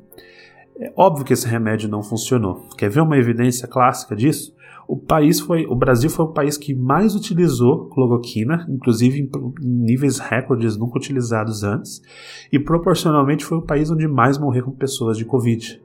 É 0.79 0.93
óbvio 0.95 1.25
que 1.25 1.33
esse 1.33 1.47
remédio 1.47 1.89
não 1.89 2.01
funcionou. 2.01 2.69
Quer 2.77 2.89
ver 2.89 3.01
uma 3.01 3.17
evidência 3.17 3.67
clássica 3.67 4.15
disso? 4.15 4.55
O 4.87 4.95
país 4.95 5.39
foi, 5.39 5.65
o 5.65 5.75
Brasil 5.75 6.09
foi 6.09 6.25
o 6.25 6.31
país 6.31 6.57
que 6.57 6.73
mais 6.73 7.13
utilizou 7.13 7.89
cloroquina, 7.89 8.65
inclusive 8.69 9.19
em, 9.19 9.29
níveis 9.61 10.17
recordes 10.17 10.77
nunca 10.77 10.97
utilizados 10.97 11.63
antes, 11.63 12.01
e 12.51 12.57
proporcionalmente 12.57 13.43
foi 13.43 13.57
o 13.57 13.61
país 13.61 13.91
onde 13.91 14.07
mais 14.07 14.37
morreram 14.37 14.71
pessoas 14.71 15.17
de 15.17 15.25
Covid. 15.25 15.81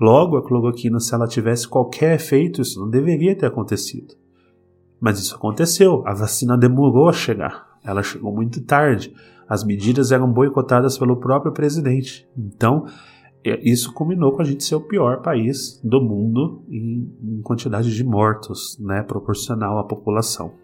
Logo, 0.00 0.36
a 0.36 0.44
cloroquina, 0.44 0.98
se 0.98 1.14
ela 1.14 1.28
tivesse 1.28 1.68
qualquer 1.68 2.16
efeito, 2.16 2.60
isso 2.60 2.80
não 2.80 2.90
deveria 2.90 3.36
ter 3.36 3.46
acontecido. 3.46 4.14
Mas 5.00 5.20
isso 5.20 5.36
aconteceu. 5.36 6.02
A 6.04 6.12
vacina 6.12 6.58
demorou 6.58 7.08
a 7.08 7.12
chegar. 7.12 7.78
Ela 7.84 8.02
chegou 8.02 8.34
muito 8.34 8.60
tarde. 8.62 9.14
As 9.48 9.62
medidas 9.62 10.10
eram 10.10 10.32
boicotadas 10.32 10.98
pelo 10.98 11.16
próprio 11.20 11.52
presidente. 11.52 12.28
Então, 12.36 12.86
isso 13.62 13.92
combinou 13.92 14.32
com 14.32 14.40
a 14.40 14.44
gente 14.44 14.64
ser 14.64 14.74
o 14.74 14.80
pior 14.80 15.20
país 15.20 15.78
do 15.84 16.00
mundo 16.00 16.62
em, 16.68 17.12
em 17.22 17.42
quantidade 17.42 17.94
de 17.94 18.02
mortos, 18.02 18.78
né, 18.80 19.02
proporcional 19.02 19.78
à 19.78 19.84
população. 19.84 20.54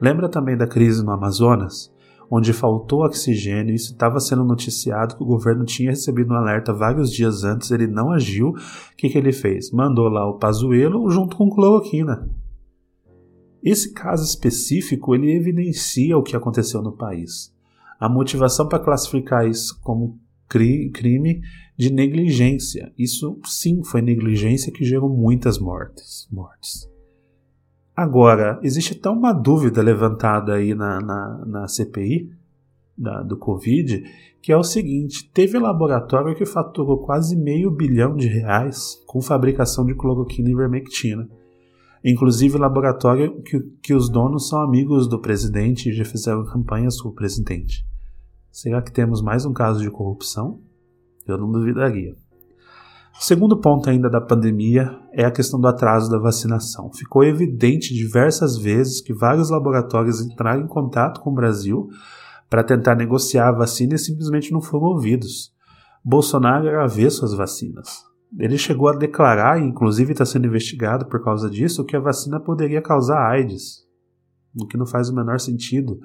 Lembra 0.00 0.28
também 0.28 0.56
da 0.56 0.66
crise 0.66 1.02
no 1.02 1.10
Amazonas, 1.10 1.90
onde 2.30 2.52
faltou 2.52 3.04
oxigênio 3.04 3.72
e 3.72 3.76
isso 3.76 3.92
estava 3.92 4.20
sendo 4.20 4.44
noticiado 4.44 5.16
que 5.16 5.22
o 5.22 5.26
governo 5.26 5.64
tinha 5.64 5.90
recebido 5.90 6.34
um 6.34 6.36
alerta 6.36 6.72
vários 6.72 7.10
dias 7.10 7.44
antes, 7.44 7.70
ele 7.70 7.86
não 7.86 8.10
agiu. 8.10 8.50
O 8.50 8.96
que, 8.96 9.08
que 9.08 9.16
ele 9.16 9.32
fez? 9.32 9.70
Mandou 9.70 10.08
lá 10.08 10.28
o 10.28 10.38
Pazuello 10.38 11.08
junto 11.10 11.36
com 11.36 11.48
cloroquina. 11.48 12.28
Esse 13.62 13.92
caso 13.94 14.22
específico 14.22 15.14
ele 15.14 15.34
evidencia 15.34 16.16
o 16.16 16.22
que 16.22 16.36
aconteceu 16.36 16.82
no 16.82 16.92
país. 16.92 17.54
A 17.98 18.08
motivação 18.08 18.68
para 18.68 18.78
classificar 18.78 19.48
isso 19.48 19.80
como 19.82 20.20
crime 20.48 21.40
de 21.76 21.92
negligência. 21.92 22.92
Isso 22.98 23.38
sim 23.44 23.82
foi 23.84 24.00
negligência 24.00 24.72
que 24.72 24.84
gerou 24.84 25.08
muitas 25.08 25.58
mortes. 25.58 26.28
mortes. 26.30 26.88
Agora, 27.94 28.60
existe 28.62 28.94
até 28.94 29.08
uma 29.08 29.32
dúvida 29.32 29.82
levantada 29.82 30.54
aí 30.54 30.74
na, 30.74 31.00
na, 31.00 31.44
na 31.46 31.68
CPI 31.68 32.30
da, 32.96 33.22
do 33.22 33.36
Covid, 33.36 34.04
que 34.42 34.52
é 34.52 34.56
o 34.56 34.62
seguinte: 34.62 35.30
teve 35.32 35.58
laboratório 35.58 36.34
que 36.34 36.44
faturou 36.44 36.98
quase 36.98 37.36
meio 37.36 37.70
bilhão 37.70 38.14
de 38.14 38.28
reais 38.28 39.02
com 39.06 39.20
fabricação 39.20 39.84
de 39.84 39.94
cloroquina 39.94 40.50
e 40.50 40.54
vermectina. 40.54 41.28
Inclusive 42.04 42.58
laboratório 42.58 43.42
que, 43.42 43.58
que 43.82 43.94
os 43.94 44.08
donos 44.08 44.48
são 44.48 44.60
amigos 44.60 45.08
do 45.08 45.18
presidente 45.18 45.88
e 45.88 45.92
já 45.92 46.04
fizeram 46.04 46.44
campanhas 46.44 47.00
com 47.00 47.08
o 47.08 47.14
presidente. 47.14 47.84
Será 48.56 48.80
que 48.80 48.90
temos 48.90 49.20
mais 49.20 49.44
um 49.44 49.52
caso 49.52 49.82
de 49.82 49.90
corrupção? 49.90 50.62
Eu 51.26 51.36
não 51.36 51.52
duvidaria. 51.52 52.16
Segundo 53.20 53.60
ponto 53.60 53.90
ainda 53.90 54.08
da 54.08 54.18
pandemia 54.18 54.98
é 55.12 55.26
a 55.26 55.30
questão 55.30 55.60
do 55.60 55.68
atraso 55.68 56.10
da 56.10 56.18
vacinação. 56.18 56.90
Ficou 56.90 57.22
evidente 57.22 57.92
diversas 57.92 58.56
vezes 58.56 59.02
que 59.02 59.12
vários 59.12 59.50
laboratórios 59.50 60.22
entraram 60.22 60.62
em 60.62 60.66
contato 60.66 61.20
com 61.20 61.32
o 61.32 61.34
Brasil 61.34 61.90
para 62.48 62.64
tentar 62.64 62.94
negociar 62.94 63.48
a 63.48 63.58
vacina 63.58 63.94
e 63.94 63.98
simplesmente 63.98 64.50
não 64.50 64.62
foram 64.62 64.86
ouvidos. 64.86 65.52
Bolsonaro 66.02 66.66
era 66.66 66.84
avesso 66.84 67.26
às 67.26 67.34
vacinas. 67.34 68.04
Ele 68.38 68.56
chegou 68.56 68.88
a 68.88 68.96
declarar, 68.96 69.60
e 69.60 69.66
inclusive 69.66 70.12
está 70.12 70.24
sendo 70.24 70.46
investigado 70.46 71.04
por 71.04 71.22
causa 71.22 71.50
disso, 71.50 71.84
que 71.84 71.94
a 71.94 72.00
vacina 72.00 72.40
poderia 72.40 72.80
causar 72.80 73.20
AIDS, 73.32 73.86
o 74.58 74.66
que 74.66 74.78
não 74.78 74.86
faz 74.86 75.10
o 75.10 75.14
menor 75.14 75.40
sentido. 75.40 76.00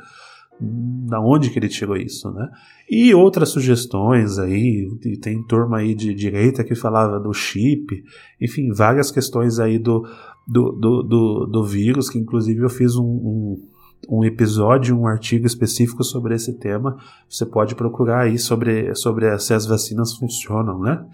Da 0.62 1.19
onde 1.19 1.50
que 1.50 1.58
ele 1.58 1.67
tirou 1.67 1.97
isso, 1.97 2.32
né? 2.32 2.50
E 2.89 3.13
outras 3.13 3.50
sugestões 3.50 4.38
aí, 4.38 4.88
tem 5.21 5.43
turma 5.43 5.78
aí 5.78 5.95
de 5.95 6.13
direita 6.13 6.63
que 6.63 6.76
falava 6.76 7.19
do 7.19 7.34
chip, 7.34 8.04
enfim, 8.39 8.71
várias 8.71 9.12
questões 9.12 9.60
aí 9.60 9.80
do, 9.80 10.06
do, 10.47 10.71
do, 10.71 11.04
do, 11.04 11.45
do 11.47 11.63
vírus, 11.65 12.10
que 12.10 12.19
inclusive 12.19 12.62
eu 12.62 12.69
fiz 12.69 12.95
um, 12.95 13.04
um 13.04 13.71
um 14.10 14.24
episódio, 14.24 14.97
um 14.97 15.06
artigo 15.06 15.45
específico 15.45 16.04
sobre 16.04 16.34
esse 16.34 16.58
tema. 16.58 16.97
Você 17.30 17.45
pode 17.45 17.76
procurar 17.76 18.21
aí 18.21 18.38
sobre, 18.38 18.95
sobre 18.95 19.38
se 19.38 19.54
as 19.54 19.67
vacinas 19.67 20.15
funcionam, 20.15 20.80
né? 20.80 21.06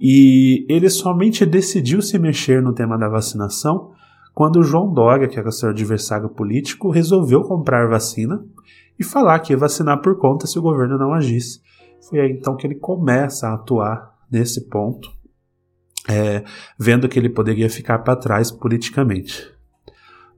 E 0.00 0.66
ele 0.68 0.88
somente 0.88 1.46
decidiu 1.46 2.02
se 2.02 2.18
mexer 2.18 2.60
no 2.60 2.72
tema 2.72 2.98
da 2.98 3.08
vacinação 3.08 3.92
quando 4.38 4.62
João 4.62 4.92
Dória, 4.92 5.26
que 5.26 5.36
era 5.36 5.50
seu 5.50 5.70
adversário 5.70 6.28
político, 6.28 6.90
resolveu 6.90 7.42
comprar 7.42 7.88
vacina 7.88 8.40
e 8.98 9.04
falar 9.04 9.38
que 9.40 9.52
ia 9.52 9.58
vacinar 9.58 10.00
por 10.02 10.18
conta 10.18 10.46
se 10.46 10.58
o 10.58 10.62
governo 10.62 10.98
não 10.98 11.12
agisse. 11.12 11.60
Foi 12.08 12.20
aí 12.20 12.32
então 12.32 12.56
que 12.56 12.66
ele 12.66 12.74
começa 12.74 13.48
a 13.48 13.54
atuar 13.54 14.14
nesse 14.30 14.68
ponto, 14.68 15.08
é, 16.08 16.44
vendo 16.78 17.08
que 17.08 17.18
ele 17.18 17.28
poderia 17.28 17.68
ficar 17.68 17.98
para 17.98 18.16
trás 18.16 18.50
politicamente. 18.50 19.52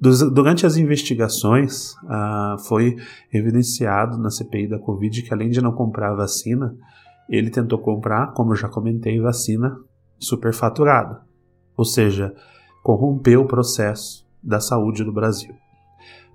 Durante 0.01 0.65
as 0.65 0.79
investigações, 0.79 1.95
ah, 2.09 2.57
foi 2.67 2.97
evidenciado 3.31 4.17
na 4.17 4.31
CPI 4.31 4.67
da 4.67 4.79
Covid 4.79 5.23
que, 5.23 5.35
além 5.35 5.51
de 5.51 5.61
não 5.61 5.73
comprar 5.73 6.15
vacina, 6.15 6.75
ele 7.29 7.51
tentou 7.51 7.79
comprar, 7.79 8.33
como 8.33 8.53
eu 8.53 8.57
já 8.57 8.67
comentei, 8.67 9.21
vacina 9.21 9.77
superfaturada, 10.19 11.21
ou 11.77 11.85
seja, 11.85 12.35
corrompeu 12.83 13.43
o 13.43 13.47
processo 13.47 14.27
da 14.43 14.59
saúde 14.59 15.05
do 15.05 15.13
Brasil. 15.13 15.55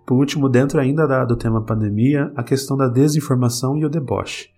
Por 0.05 0.15
último, 0.15 0.47
dentro 0.47 0.79
ainda 0.79 1.07
da, 1.07 1.25
do 1.25 1.35
tema 1.35 1.63
pandemia, 1.63 2.31
a 2.35 2.43
questão 2.43 2.77
da 2.77 2.87
desinformação 2.87 3.77
e 3.77 3.85
o 3.85 3.89
deboche. 3.89 4.49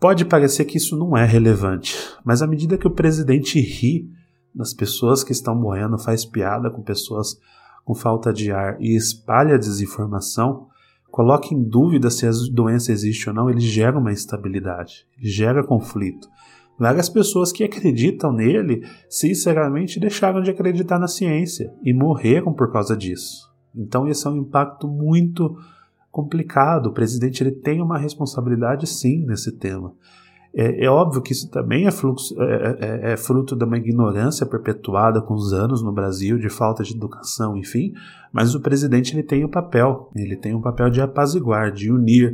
Pode 0.00 0.24
parecer 0.24 0.64
que 0.64 0.78
isso 0.78 0.96
não 0.96 1.16
é 1.16 1.24
relevante, 1.24 1.94
mas 2.24 2.42
à 2.42 2.46
medida 2.46 2.78
que 2.78 2.86
o 2.86 2.90
presidente 2.90 3.60
ri 3.60 4.10
das 4.54 4.72
pessoas 4.74 5.22
que 5.22 5.32
estão 5.32 5.54
morrendo, 5.54 5.98
faz 5.98 6.24
piada 6.24 6.70
com 6.70 6.82
pessoas 6.82 7.38
com 7.84 7.94
falta 7.94 8.32
de 8.32 8.50
ar 8.50 8.80
e 8.80 8.96
espalha 8.96 9.58
desinformação, 9.58 10.68
coloca 11.10 11.52
em 11.52 11.62
dúvida 11.62 12.10
se 12.10 12.26
a 12.26 12.30
doença 12.52 12.92
existe 12.92 13.28
ou 13.28 13.34
não, 13.34 13.50
ele 13.50 13.60
gera 13.60 13.98
uma 13.98 14.12
instabilidade, 14.12 15.06
ele 15.18 15.28
gera 15.28 15.64
conflito. 15.64 16.28
Várias 16.78 17.10
pessoas 17.10 17.52
que 17.52 17.62
acreditam 17.62 18.32
nele, 18.32 18.86
sinceramente, 19.08 20.00
deixaram 20.00 20.40
de 20.40 20.50
acreditar 20.50 20.98
na 20.98 21.08
ciência 21.08 21.70
e 21.84 21.92
morreram 21.92 22.54
por 22.54 22.72
causa 22.72 22.96
disso. 22.96 23.49
Então, 23.74 24.08
esse 24.08 24.26
é 24.26 24.30
um 24.30 24.36
impacto 24.36 24.88
muito 24.88 25.56
complicado. 26.10 26.86
O 26.86 26.92
presidente 26.92 27.42
ele 27.42 27.52
tem 27.52 27.80
uma 27.80 27.98
responsabilidade, 27.98 28.86
sim, 28.86 29.24
nesse 29.24 29.52
tema. 29.52 29.92
É, 30.52 30.84
é, 30.84 30.90
óbvio 30.90 31.22
que 31.22 31.32
isso 31.32 31.48
também 31.48 31.86
é, 31.86 31.92
fluxo, 31.92 32.34
é, 32.42 32.78
é, 32.80 33.12
é, 33.12 33.16
fruto 33.16 33.54
de 33.54 33.64
uma 33.64 33.76
ignorância 33.76 34.44
perpetuada 34.44 35.22
com 35.22 35.32
os 35.34 35.52
anos 35.52 35.80
no 35.80 35.92
Brasil, 35.92 36.38
de 36.38 36.48
falta 36.48 36.82
de 36.82 36.92
educação, 36.92 37.56
enfim, 37.56 37.94
mas 38.32 38.52
o 38.52 38.60
presidente 38.60 39.14
ele 39.14 39.22
tem 39.22 39.44
o 39.44 39.46
um 39.46 39.50
papel, 39.50 40.10
ele 40.14 40.36
tem 40.36 40.52
o 40.52 40.58
um 40.58 40.60
papel 40.60 40.90
de 40.90 41.00
apaziguar, 41.00 41.70
de 41.70 41.92
unir, 41.92 42.32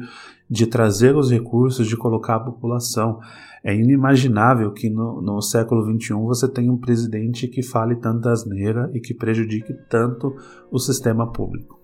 de 0.49 0.67
trazer 0.67 1.17
os 1.17 1.31
recursos, 1.31 1.87
de 1.87 1.97
colocar 1.97 2.37
a 2.37 2.41
população. 2.41 3.19
É 3.65 3.75
inimaginável 3.75 4.73
que 4.73 4.89
no, 4.89 5.21
no 5.21 5.41
século 5.43 5.83
XXI 5.85 6.15
você 6.15 6.49
tenha 6.49 6.73
um 6.73 6.79
presidente 6.79 7.49
que 7.49 7.63
fale 7.63 7.97
tanta 7.97 8.31
asneira 8.31 8.91
e 8.95 9.01
que 9.01 9.13
prejudique 9.13 9.75
tanto 9.89 10.35
o 10.71 10.79
sistema 10.79 11.33
público. 11.33 11.81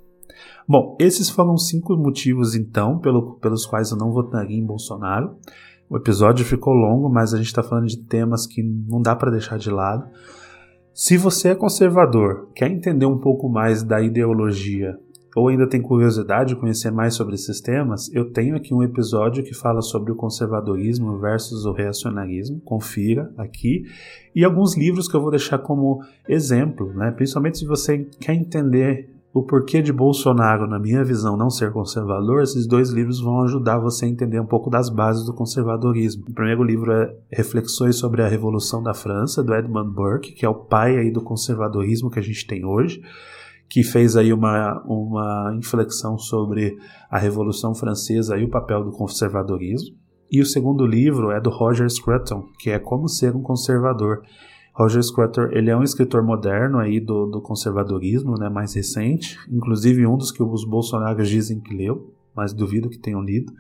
Bom, 0.67 0.97
esses 1.01 1.29
foram 1.29 1.57
cinco 1.57 1.97
motivos, 1.97 2.55
então, 2.55 2.99
pelo, 2.99 3.35
pelos 3.35 3.67
quais 3.67 3.91
eu 3.91 3.97
não 3.97 4.13
votaria 4.13 4.57
em 4.57 4.65
Bolsonaro. 4.65 5.37
O 5.91 5.97
episódio 5.97 6.45
ficou 6.45 6.73
longo, 6.73 7.09
mas 7.09 7.35
a 7.35 7.37
gente 7.37 7.47
está 7.47 7.63
falando 7.63 7.87
de 7.87 7.99
temas 7.99 8.47
que 8.47 8.63
não 8.63 9.03
dá 9.03 9.15
para 9.17 9.31
deixar 9.31 9.59
de 9.59 9.71
lado. 9.71 10.09
Se 10.95 11.17
você 11.17 11.49
é 11.49 11.55
conservador, 11.55 12.49
quer 12.55 12.71
entender 12.71 13.07
um 13.07 13.19
pouco 13.19 13.49
mais 13.49 13.83
da 13.83 14.01
ideologia 14.01 14.99
ou 15.35 15.49
ainda 15.49 15.67
tem 15.67 15.81
curiosidade 15.81 16.51
de 16.51 16.61
conhecer 16.61 16.91
mais 16.91 17.15
sobre 17.15 17.35
esses 17.35 17.61
temas, 17.61 18.13
eu 18.13 18.31
tenho 18.31 18.55
aqui 18.55 18.75
um 18.75 18.83
episódio 18.83 19.43
que 19.43 19.55
fala 19.55 19.81
sobre 19.81 20.13
o 20.13 20.17
conservadorismo 20.17 21.19
versus 21.19 21.65
o 21.65 21.73
reacionarismo. 21.73 22.61
Confira 22.61 23.33
aqui. 23.37 23.85
E 24.35 24.45
alguns 24.45 24.77
livros 24.77 25.09
que 25.09 25.17
eu 25.17 25.23
vou 25.23 25.31
deixar 25.31 25.59
como 25.59 26.03
exemplo, 26.29 26.93
né? 26.95 27.11
principalmente 27.11 27.59
se 27.59 27.67
você 27.67 28.07
quer 28.21 28.35
entender 28.35 29.09
o 29.35 29.43
porquê 29.43 29.81
de 29.81 29.93
Bolsonaro, 29.93 30.67
na 30.67 30.79
minha 30.79 31.03
visão, 31.03 31.39
não 31.39 31.49
ser 31.49 31.73
conservador, 31.73 32.43
esses 32.43 32.67
dois 32.67 32.91
livros 32.91 33.19
vão 33.19 33.43
ajudar 33.43 33.79
você 33.79 34.05
a 34.05 34.09
entender 34.09 34.39
um 34.39 34.47
pouco 34.47 34.69
das 34.69 34.91
bases 34.91 35.25
do 35.25 35.33
conservadorismo. 35.33 36.25
O 36.29 36.35
primeiro 36.35 36.63
livro 36.63 36.93
é 36.93 37.17
Reflexões 37.31 37.97
sobre 37.97 38.21
a 38.21 38.29
Revolução 38.29 38.83
da 38.83 38.93
França, 38.93 39.43
do 39.43 39.55
Edmund 39.55 39.91
Burke, 39.91 40.33
que 40.33 40.45
é 40.45 40.49
o 40.49 40.55
pai 40.55 40.99
aí 40.99 41.11
do 41.11 41.23
conservadorismo 41.23 42.11
que 42.11 42.19
a 42.19 42.23
gente 42.23 42.47
tem 42.47 42.63
hoje, 42.67 43.03
que 43.73 43.83
fez 43.83 44.19
aí 44.19 44.35
uma, 44.35 44.83
uma 44.85 45.55
inflexão 45.57 46.19
sobre 46.19 46.77
a 47.11 47.19
Revolução 47.19 47.75
Francesa 47.75 48.37
e 48.37 48.45
o 48.45 48.51
papel 48.51 48.85
do 48.85 48.91
conservadorismo. 48.91 49.97
E 50.31 50.43
o 50.43 50.47
segundo 50.47 50.87
livro 50.87 51.31
é 51.31 51.41
do 51.41 51.49
Roger 51.49 51.89
Scruton, 51.89 52.45
que 52.59 52.69
é 52.69 52.79
Como 52.79 53.09
Ser 53.09 53.35
um 53.35 53.41
Conservador, 53.41 54.21
Roger 54.75 55.03
Scruton, 55.03 55.49
ele 55.53 55.71
é 55.71 55.77
um 55.77 55.83
escritor 55.83 56.23
moderno 56.23 56.79
aí 56.79 57.01
do, 57.01 57.25
do 57.25 57.41
conservadorismo, 57.41 58.39
né, 58.39 58.51
mais 58.51 58.75
recente, 58.75 59.39
inclusive 59.51 60.07
um 60.07 60.19
dos 60.19 60.31
que 60.31 60.43
os 60.43 60.67
bolsonaros 60.67 61.27
dizem 61.27 61.59
que 61.59 61.75
leu, 61.75 62.13
mas 62.35 62.53
duvido 62.53 62.89
que 62.89 62.99
tenham 62.99 63.23
lido. 63.23 63.53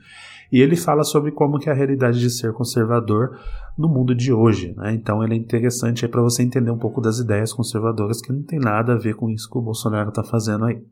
E 0.50 0.60
ele 0.60 0.76
fala 0.76 1.02
sobre 1.02 1.32
como 1.32 1.58
que 1.58 1.68
é 1.68 1.72
a 1.72 1.74
realidade 1.74 2.20
de 2.20 2.28
ser 2.28 2.52
conservador 2.52 3.38
no 3.76 3.88
mundo 3.88 4.14
de 4.14 4.32
hoje, 4.32 4.74
né? 4.76 4.92
Então 4.92 5.24
ele 5.24 5.34
é 5.34 5.36
interessante 5.36 6.06
para 6.06 6.20
você 6.20 6.42
entender 6.42 6.70
um 6.70 6.78
pouco 6.78 7.00
das 7.00 7.18
ideias 7.18 7.52
conservadoras 7.52 8.20
que 8.20 8.32
não 8.32 8.42
tem 8.42 8.58
nada 8.58 8.92
a 8.92 8.98
ver 8.98 9.14
com 9.14 9.30
isso 9.30 9.48
que 9.48 9.56
o 9.56 9.62
Bolsonaro 9.62 10.10
está 10.10 10.22
fazendo 10.22 10.64
aí. 10.66 10.82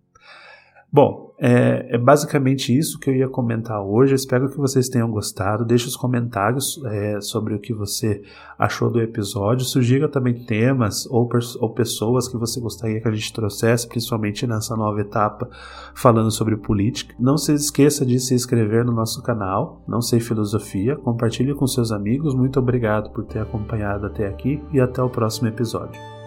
Bom, 0.92 1.30
é, 1.38 1.94
é, 1.94 1.98
basicamente 1.98 2.76
isso 2.76 2.98
que 2.98 3.08
eu 3.08 3.14
ia 3.14 3.28
comentar 3.28 3.80
hoje. 3.80 4.14
Espero 4.14 4.50
que 4.50 4.58
vocês 4.58 4.88
tenham 4.88 5.10
gostado. 5.10 5.64
Deixe 5.64 5.86
os 5.86 5.96
comentários 5.96 6.82
é, 6.84 7.20
sobre 7.20 7.54
o 7.54 7.60
que 7.60 7.72
você 7.72 8.22
achou 8.58 8.90
do 8.90 9.00
episódio. 9.00 9.64
Sugira 9.64 10.08
também 10.08 10.34
temas 10.34 11.06
ou, 11.06 11.28
ou 11.60 11.70
pessoas 11.70 12.28
que 12.28 12.36
você 12.36 12.60
gostaria 12.60 13.00
que 13.00 13.08
a 13.08 13.12
gente 13.12 13.32
trouxesse, 13.32 13.88
principalmente 13.88 14.46
nessa 14.46 14.76
nova 14.76 15.00
etapa 15.00 15.48
falando 15.94 16.30
sobre 16.30 16.56
política. 16.56 17.14
Não 17.18 17.38
se 17.38 17.54
esqueça 17.54 18.04
de 18.04 18.18
se 18.18 18.34
inscrever 18.34 18.84
no 18.84 18.92
nosso 18.92 19.22
canal, 19.22 19.82
Não 19.86 20.02
Sei 20.02 20.18
Filosofia. 20.18 20.96
Compartilhe 20.96 21.54
com 21.54 21.66
seus 21.66 21.92
amigos. 21.92 22.34
Muito 22.34 22.58
obrigado 22.58 23.10
por 23.10 23.24
ter 23.24 23.38
acompanhado 23.38 24.06
até 24.06 24.26
aqui 24.26 24.60
e 24.72 24.80
até 24.80 25.00
o 25.00 25.08
próximo 25.08 25.48
episódio. 25.48 26.19